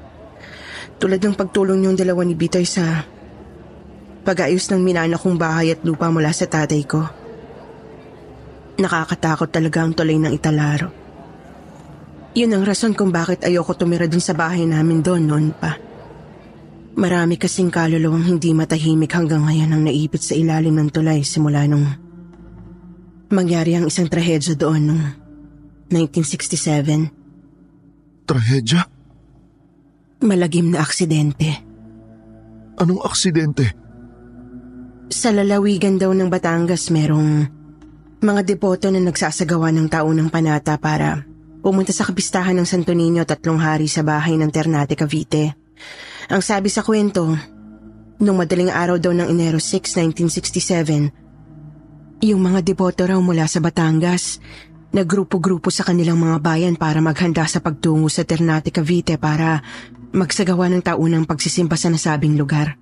Tulad 0.99 1.19
ng 1.23 1.35
pagtulong 1.35 1.79
niyong 1.79 1.95
dalawa 1.95 2.23
ni 2.27 2.35
Bitoy 2.35 2.67
sa 2.67 3.03
pag-ayos 4.21 4.69
ng 4.69 4.81
minana 4.81 5.17
kong 5.17 5.37
bahay 5.37 5.73
at 5.73 5.81
lupa 5.81 6.13
mula 6.13 6.29
sa 6.29 6.45
tatay 6.45 6.81
ko. 6.85 7.01
Nakakatakot 8.77 9.49
talaga 9.49 9.81
ang 9.81 9.93
tulay 9.93 10.17
ng 10.17 10.33
italaro. 10.33 10.89
Yun 12.31 12.55
ang 12.55 12.63
rason 12.63 12.95
kung 12.95 13.11
bakit 13.11 13.43
ayoko 13.43 13.75
tumira 13.75 14.07
dun 14.07 14.23
sa 14.23 14.31
bahay 14.31 14.63
namin 14.63 15.03
doon 15.03 15.23
noon 15.27 15.47
pa. 15.51 15.75
Marami 16.95 17.35
kasing 17.35 17.71
kaluluwang 17.71 18.23
hindi 18.23 18.55
matahimik 18.55 19.11
hanggang 19.11 19.47
ngayon 19.47 19.73
ang 19.75 19.83
naipit 19.83 20.23
sa 20.23 20.35
ilalim 20.35 20.79
ng 20.79 20.89
tulay 20.91 21.23
simula 21.27 21.67
nung 21.67 21.87
mangyari 23.31 23.75
ang 23.75 23.87
isang 23.87 24.07
trahedya 24.07 24.55
doon 24.55 24.81
nung 24.91 25.03
1967. 25.91 28.27
Trahedya? 28.27 28.81
Malagim 30.23 30.71
na 30.71 30.79
aksidente. 30.79 31.51
Anong 32.79 33.03
aksidente? 33.03 33.80
Sa 35.11 35.27
lalawigan 35.27 35.99
daw 35.99 36.15
ng 36.15 36.31
Batangas 36.31 36.87
merong 36.87 37.43
mga 38.23 38.41
depoto 38.47 38.87
na 38.87 39.03
nagsasagawa 39.03 39.67
ng 39.75 39.91
taunang 39.91 40.31
panata 40.31 40.79
para 40.79 41.27
pumunta 41.59 41.91
sa 41.91 42.07
kapistahan 42.07 42.55
ng 42.55 42.63
Santo 42.63 42.95
Niño 42.95 43.27
tatlong 43.27 43.59
hari 43.59 43.91
sa 43.91 44.07
bahay 44.07 44.39
ng 44.39 44.47
Ternate, 44.47 44.95
Cavite. 44.95 45.51
Ang 46.31 46.39
sabi 46.39 46.71
sa 46.71 46.79
kwento, 46.79 47.27
nung 48.23 48.39
madaling 48.39 48.71
araw 48.71 49.03
daw 49.03 49.11
ng 49.11 49.27
Enero 49.27 49.59
6, 49.59 49.99
1967, 50.15 52.23
yung 52.23 52.39
mga 52.39 52.63
deboto 52.63 53.03
raw 53.03 53.19
mula 53.19 53.51
sa 53.51 53.59
Batangas, 53.59 54.39
naggrupo-grupo 54.95 55.75
sa 55.75 55.83
kanilang 55.83 56.23
mga 56.23 56.39
bayan 56.39 56.79
para 56.79 57.03
maghanda 57.03 57.43
sa 57.51 57.59
pagtungo 57.59 58.07
sa 58.07 58.23
Ternate, 58.23 58.71
Cavite 58.71 59.19
para 59.19 59.59
magsagawa 60.15 60.71
ng 60.71 60.87
taunang 60.87 61.27
pagsisimba 61.27 61.75
sa 61.75 61.91
nasabing 61.91 62.39
lugar. 62.39 62.79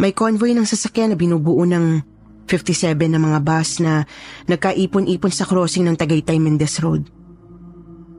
May 0.00 0.12
convoy 0.12 0.52
ng 0.54 0.66
sasakyan 0.66 1.14
na 1.14 1.18
binubuo 1.18 1.62
ng 1.64 2.02
57 2.46 2.96
na 3.08 3.20
mga 3.20 3.40
bus 3.40 3.80
na 3.80 4.04
nagkaipon-ipon 4.48 5.32
sa 5.32 5.48
crossing 5.48 5.88
ng 5.88 5.96
Tagaytay 5.96 6.36
Mendez 6.36 6.76
Road. 6.84 7.08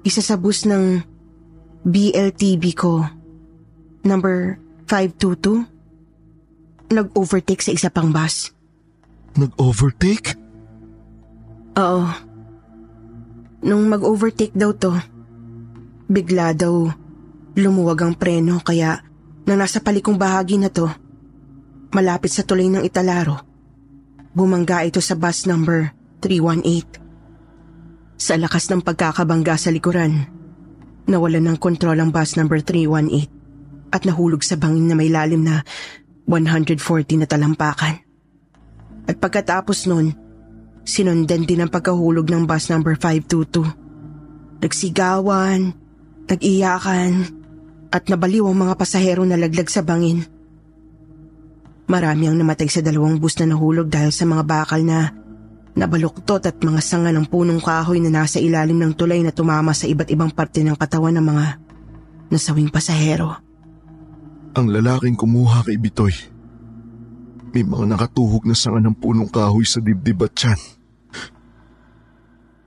Isa 0.01 0.21
sa 0.21 0.37
bus 0.37 0.65
ng 0.65 1.01
BLTB 1.85 2.63
ko, 2.73 3.05
number 4.01 4.57
522, 4.89 5.65
nag-overtake 6.89 7.61
sa 7.61 7.73
isa 7.73 7.89
pang 7.93 8.09
bus. 8.09 8.49
Nag-overtake? 9.37 10.37
Oo. 11.77 12.05
Nung 13.65 13.83
mag-overtake 13.89 14.53
daw 14.53 14.73
to, 14.73 14.93
bigla 16.05 16.53
daw 16.53 16.89
lumuwag 17.57 17.99
ang 18.05 18.13
preno 18.13 18.61
kaya 18.61 19.01
nang 19.45 19.57
nasa 19.61 19.81
palikong 19.81 20.17
bahagi 20.17 20.57
na 20.57 20.69
to, 20.73 20.89
malapit 21.95 22.35
sa 22.35 22.43
tulay 22.43 22.67
ng 22.67 22.83
Italaro, 22.83 23.39
bumangga 24.35 24.83
ito 24.83 24.99
sa 24.99 25.15
bus 25.15 25.47
number 25.47 25.95
318. 26.19 28.19
Sa 28.19 28.35
lakas 28.35 28.67
ng 28.67 28.83
pagkakabangga 28.83 29.55
sa 29.55 29.71
likuran, 29.71 30.27
nawalan 31.07 31.55
ng 31.55 31.57
kontrol 31.57 31.95
ang 31.95 32.11
bus 32.11 32.35
number 32.35 32.59
318 32.59 33.95
at 33.95 34.03
nahulog 34.03 34.43
sa 34.43 34.59
bangin 34.59 34.91
na 34.91 34.95
may 34.99 35.07
lalim 35.07 35.47
na 35.47 35.63
140 36.27 37.23
na 37.23 37.27
talampakan. 37.31 38.03
At 39.07 39.15
pagkatapos 39.23 39.87
nun, 39.87 40.11
sinundan 40.83 41.47
din 41.47 41.63
ang 41.63 41.71
pagkahulog 41.71 42.27
ng 42.27 42.43
bus 42.43 42.67
number 42.67 42.99
522. 42.99 43.71
Nagsigawan, 44.59 45.71
nag-iyakan, 46.27 47.31
at 47.95 48.11
nabaliw 48.11 48.51
ang 48.51 48.67
mga 48.67 48.75
pasahero 48.75 49.23
na 49.23 49.39
laglag 49.39 49.71
sa 49.71 49.79
bangin. 49.79 50.34
Marami 51.85 52.25
ang 52.25 52.37
namatay 52.37 52.65
sa 52.65 52.81
dalawang 52.81 53.21
bus 53.21 53.37
na 53.37 53.53
nahulog 53.53 53.85
dahil 53.85 54.09
sa 54.09 54.25
mga 54.25 54.43
bakal 54.45 54.81
na 54.81 55.13
nabaluktot 55.75 56.47
at 56.47 56.57
mga 56.57 56.81
sanga 56.81 57.11
ng 57.11 57.27
punong 57.29 57.61
kahoy 57.61 58.01
na 58.01 58.09
nasa 58.09 58.41
ilalim 58.41 58.79
ng 58.79 58.95
tulay 58.95 59.21
na 59.21 59.35
tumama 59.35 59.75
sa 59.75 59.85
iba't 59.85 60.09
ibang 60.09 60.31
parte 60.33 60.63
ng 60.63 60.73
katawan 60.79 61.13
ng 61.19 61.25
mga 61.25 61.45
nasawing 62.31 62.71
pasahero. 62.73 63.37
Ang 64.55 64.71
lalaking 64.71 65.19
kumuha 65.19 65.67
kay 65.67 65.77
Bitoy. 65.77 66.15
May 67.51 67.67
mga 67.67 67.85
nakatuhog 67.91 68.47
na 68.47 68.55
sanga 68.55 68.81
ng 68.81 68.95
punong 68.97 69.29
kahoy 69.29 69.67
sa 69.67 69.83
dibdib 69.83 70.25
at 70.25 70.31
tiyan. 70.33 70.59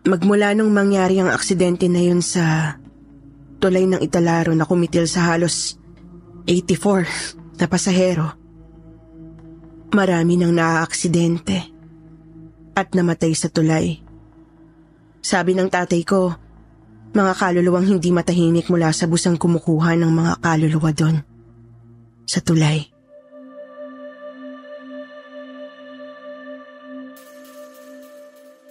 Magmula 0.09 0.55
nung 0.55 0.73
mangyari 0.73 1.19
ang 1.21 1.29
aksidente 1.33 1.91
na 1.91 2.01
yun 2.01 2.23
sa 2.23 2.77
tulay 3.59 3.85
ng 3.85 4.01
Italaro 4.01 4.55
na 4.55 4.65
kumitil 4.65 5.11
sa 5.11 5.33
halos 5.33 5.77
84 6.47 7.61
na 7.61 7.67
pasahero, 7.69 8.33
marami 9.93 10.37
nang 10.37 10.53
naaaksidente 10.53 11.65
at 12.77 12.93
namatay 12.95 13.35
sa 13.35 13.49
tulay. 13.51 13.99
Sabi 15.19 15.59
ng 15.59 15.69
tatay 15.69 16.07
ko, 16.07 16.31
mga 17.13 17.35
kaluluwang 17.35 17.85
hindi 17.89 18.13
matahimik 18.13 18.71
mula 18.71 18.93
sa 18.93 19.07
busang 19.09 19.39
kumukuha 19.41 19.97
ng 19.99 20.13
mga 20.13 20.33
kaluluwa 20.45 20.93
doon. 20.95 21.17
Sa 22.29 22.45
tulay. 22.45 22.85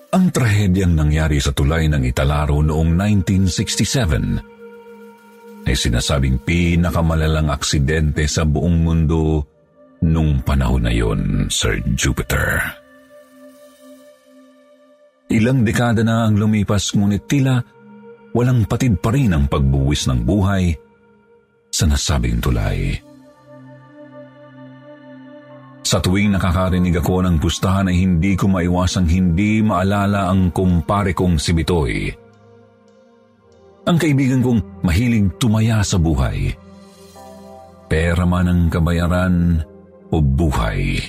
Ang 0.08 0.32
trahedyang 0.32 0.96
nangyari 0.96 1.36
sa 1.44 1.52
tulay 1.52 1.92
ng 1.92 2.08
Italaro 2.08 2.64
noong 2.64 2.96
1967 2.96 5.68
ay 5.68 5.76
sinasabing 5.76 6.40
pinakamalalang 6.48 7.52
aksidente 7.52 8.24
sa 8.32 8.48
buong 8.48 8.88
mundo 8.88 9.44
nung 10.04 10.42
panahon 10.46 10.86
na 10.86 10.94
yon, 10.94 11.48
Sir 11.50 11.82
Jupiter. 11.98 12.62
Ilang 15.28 15.68
dekada 15.68 16.08
na 16.08 16.28
ang 16.28 16.40
lumipas 16.40 16.96
ngunit 16.96 17.28
tila 17.28 17.60
walang 18.32 18.64
patid 18.70 19.02
pa 19.02 19.12
rin 19.12 19.34
ang 19.34 19.50
pagbuwis 19.50 20.08
ng 20.08 20.24
buhay 20.24 20.72
sa 21.68 21.90
nasabing 21.90 22.40
tulay. 22.40 22.96
Sa 25.88 26.04
tuwing 26.04 26.36
nakakarinig 26.36 27.00
ako 27.00 27.24
ng 27.24 27.36
pustahan 27.40 27.88
ay 27.88 28.04
hindi 28.04 28.36
ko 28.36 28.52
maiwasang 28.52 29.08
hindi 29.08 29.64
maalala 29.64 30.28
ang 30.28 30.52
kumpare 30.52 31.16
kong 31.16 31.40
si 31.40 31.56
Bitoy. 31.56 32.12
Ang 33.88 33.96
kaibigan 33.96 34.44
kong 34.44 34.84
mahilig 34.84 35.40
tumaya 35.40 35.80
sa 35.80 35.96
buhay. 35.96 36.52
Pera 37.88 38.28
man 38.28 38.52
ang 38.52 38.62
kabayaran 38.68 39.64
o 40.12 40.18
buhay. 40.24 41.00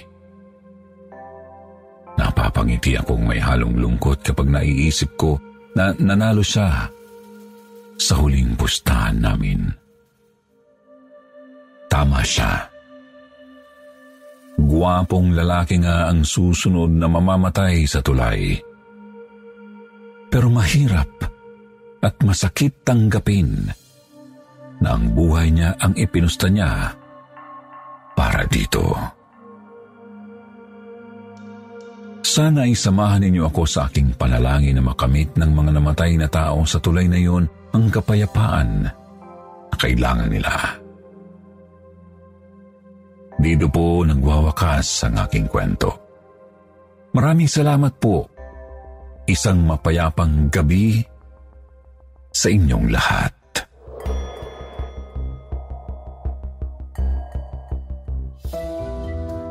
Napapangiti 2.19 2.99
akong 2.99 3.23
may 3.23 3.39
halong 3.39 3.79
lungkot 3.79 4.27
kapag 4.27 4.51
naiisip 4.51 5.15
ko 5.15 5.39
na 5.79 5.95
nanalo 5.95 6.43
siya 6.43 6.91
sa 7.99 8.15
huling 8.19 8.59
pustahan 8.59 9.23
namin. 9.23 9.71
Tama 11.87 12.21
siya. 12.27 12.67
Guwapong 14.59 15.39
lalaki 15.39 15.79
nga 15.79 16.11
ang 16.11 16.27
susunod 16.27 16.91
na 16.91 17.07
mamamatay 17.07 17.87
sa 17.87 18.03
tulay. 18.03 18.59
Pero 20.29 20.51
mahirap 20.51 21.09
at 22.03 22.15
masakit 22.27 22.83
tanggapin 22.83 23.71
na 24.83 24.89
ang 24.95 25.15
buhay 25.15 25.51
niya 25.51 25.75
ang 25.79 25.95
ipinusta 25.95 26.51
niya 26.51 26.95
para 28.19 28.43
dito. 28.51 28.83
Sana 32.27 32.67
ay 32.67 32.75
samahan 32.75 33.23
ninyo 33.23 33.47
ako 33.47 33.63
sa 33.63 33.87
aking 33.87 34.19
panalangin 34.19 34.75
na 34.75 34.83
makamit 34.83 35.31
ng 35.39 35.51
mga 35.55 35.71
namatay 35.79 36.19
na 36.19 36.27
tao 36.27 36.67
sa 36.67 36.83
tulay 36.83 37.07
na 37.07 37.15
iyon 37.15 37.47
ang 37.71 37.87
kapayapaan 37.87 38.91
na 39.71 39.77
kailangan 39.79 40.27
nila. 40.27 40.51
Dito 43.39 43.71
po 43.71 44.03
nagwawakas 44.03 45.07
ang 45.07 45.15
aking 45.23 45.47
kwento. 45.47 45.95
Maraming 47.15 47.47
salamat 47.47 48.03
po. 48.03 48.27
Isang 49.31 49.63
mapayapang 49.63 50.51
gabi 50.51 50.99
sa 52.35 52.51
inyong 52.51 52.91
lahat. 52.91 53.38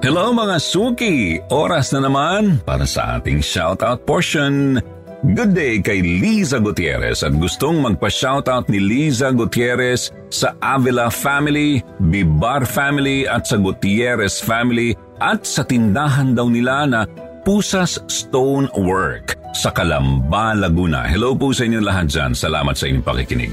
Hello 0.07 0.31
mga 0.31 0.63
suki! 0.63 1.35
Oras 1.51 1.91
na 1.91 2.07
naman 2.07 2.63
para 2.63 2.87
sa 2.87 3.19
ating 3.19 3.43
shoutout 3.43 4.07
portion 4.07 4.79
Good 5.35 5.51
day 5.51 5.83
kay 5.83 5.99
Liza 5.99 6.63
Gutierrez 6.63 7.27
at 7.27 7.35
gustong 7.35 7.83
magpa-shoutout 7.83 8.71
ni 8.71 8.79
Liza 8.79 9.35
Gutierrez 9.35 10.15
sa 10.31 10.55
Avila 10.63 11.11
family, 11.11 11.83
Bibar 11.99 12.63
family 12.63 13.27
at 13.27 13.51
sa 13.51 13.59
Gutierrez 13.59 14.39
family 14.39 14.95
at 15.19 15.43
sa 15.43 15.67
tindahan 15.67 16.31
daw 16.31 16.47
nila 16.47 16.87
na 16.87 17.03
Pusas 17.43 17.99
Stone 18.07 18.71
Work 18.79 19.35
sa 19.59 19.75
Calamba, 19.75 20.55
Laguna. 20.55 21.03
Hello 21.03 21.35
po 21.35 21.51
sa 21.51 21.67
inyo 21.67 21.83
lahat 21.83 22.07
dyan. 22.07 22.31
Salamat 22.31 22.79
sa 22.79 22.87
inyong 22.87 23.03
pakikinig. 23.03 23.51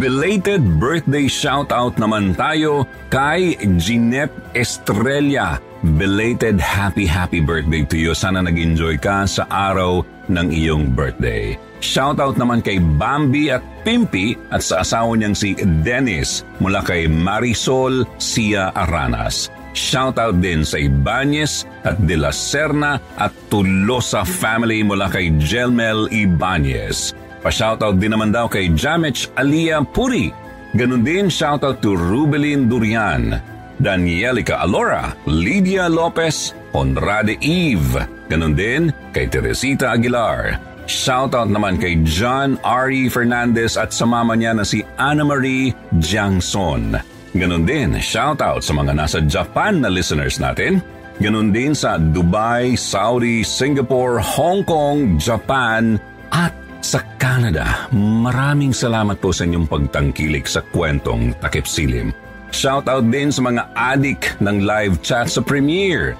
Belated 0.00 0.64
birthday 0.80 1.28
shoutout 1.28 2.00
naman 2.00 2.32
tayo 2.40 2.88
kay 3.12 3.60
Jeanette 3.76 4.56
Estrella. 4.56 5.60
Belated 5.80 6.60
happy 6.60 7.08
happy 7.08 7.40
birthday 7.40 7.88
to 7.88 7.96
you. 7.96 8.12
Sana 8.12 8.44
nag-enjoy 8.44 9.00
ka 9.00 9.24
sa 9.24 9.48
araw 9.48 10.04
ng 10.28 10.52
iyong 10.52 10.92
birthday. 10.92 11.56
Shoutout 11.80 12.36
naman 12.36 12.60
kay 12.60 12.76
Bambi 12.76 13.48
at 13.48 13.64
Pimpi 13.80 14.36
at 14.52 14.60
sa 14.60 14.84
asawa 14.84 15.16
niyang 15.16 15.32
si 15.32 15.56
Dennis 15.80 16.44
mula 16.60 16.84
kay 16.84 17.08
Marisol 17.08 18.04
Sia 18.20 18.68
Aranas. 18.76 19.48
Shoutout 19.72 20.44
din 20.44 20.68
sa 20.68 20.76
Ibanez 20.76 21.64
at 21.88 21.96
De 22.04 22.12
La 22.12 22.28
Serna 22.28 23.00
at 23.16 23.32
Tulosa 23.48 24.28
family 24.28 24.84
mula 24.84 25.08
kay 25.08 25.32
Jelmel 25.40 26.12
Ibanez. 26.12 27.16
Pa-shoutout 27.40 27.96
din 27.96 28.12
naman 28.12 28.36
daw 28.36 28.52
kay 28.52 28.68
Jamech 28.76 29.32
Alia 29.40 29.80
Puri. 29.80 30.28
Ganon 30.76 31.02
din 31.02 31.32
shoutout 31.32 31.80
to 31.80 31.96
Rubelin 31.96 32.68
Durian, 32.68 33.40
Danielica 33.80 34.60
Alora, 34.60 35.16
Lydia 35.24 35.88
Lopez, 35.88 36.52
Honrade 36.76 37.40
Eve. 37.40 38.28
Ganon 38.28 38.52
din 38.52 38.92
kay 39.10 39.26
Teresita 39.26 39.96
Aguilar. 39.96 40.60
Shoutout 40.84 41.48
naman 41.48 41.80
kay 41.80 42.04
John 42.04 42.60
Ari 42.60 43.08
Fernandez 43.08 43.80
at 43.80 43.96
sa 43.96 44.04
mama 44.04 44.36
niya 44.36 44.52
na 44.52 44.68
si 44.68 44.84
Anna 45.00 45.24
Marie 45.24 45.72
Jiangson. 45.96 46.94
Ganon 47.32 47.64
din, 47.64 47.96
shoutout 47.96 48.60
sa 48.60 48.76
mga 48.76 48.92
nasa 48.92 49.18
Japan 49.24 49.80
na 49.80 49.88
listeners 49.88 50.36
natin. 50.36 50.84
Ganon 51.20 51.48
din 51.48 51.72
sa 51.72 51.96
Dubai, 51.96 52.76
Saudi, 52.76 53.40
Singapore, 53.46 54.20
Hong 54.20 54.60
Kong, 54.66 55.16
Japan 55.16 55.96
at 56.28 56.52
sa 56.80 57.00
Canada. 57.20 57.88
Maraming 57.96 58.72
salamat 58.72 59.20
po 59.20 59.30
sa 59.30 59.44
inyong 59.44 59.68
pagtangkilik 59.68 60.44
sa 60.48 60.64
kwentong 60.64 61.36
Takip 61.38 61.68
Silim. 61.68 62.10
Shoutout 62.50 63.06
din 63.08 63.30
sa 63.30 63.46
mga 63.46 63.62
adik 63.74 64.38
ng 64.42 64.66
live 64.66 64.98
chat 65.00 65.30
sa 65.30 65.40
Premiere. 65.42 66.18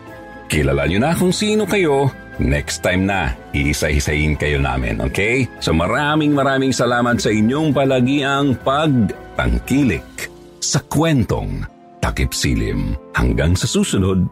Kilala 0.50 0.86
nyo 0.86 0.98
na 1.02 1.12
kung 1.14 1.30
sino 1.30 1.66
kayo. 1.66 2.10
Next 2.40 2.80
time 2.80 3.04
na, 3.04 3.36
iisa-isahin 3.52 4.34
kayo 4.34 4.56
namin, 4.58 4.98
okay? 5.04 5.44
So 5.60 5.76
maraming 5.76 6.32
maraming 6.32 6.72
salamat 6.72 7.20
sa 7.20 7.28
inyong 7.28 7.76
palagiang 7.76 8.56
pagtangkilik 8.64 10.32
sa 10.58 10.80
kwentong 10.88 11.68
Takip 12.00 12.32
Silim. 12.32 12.96
Hanggang 13.12 13.52
sa 13.52 13.68
susunod, 13.68 14.24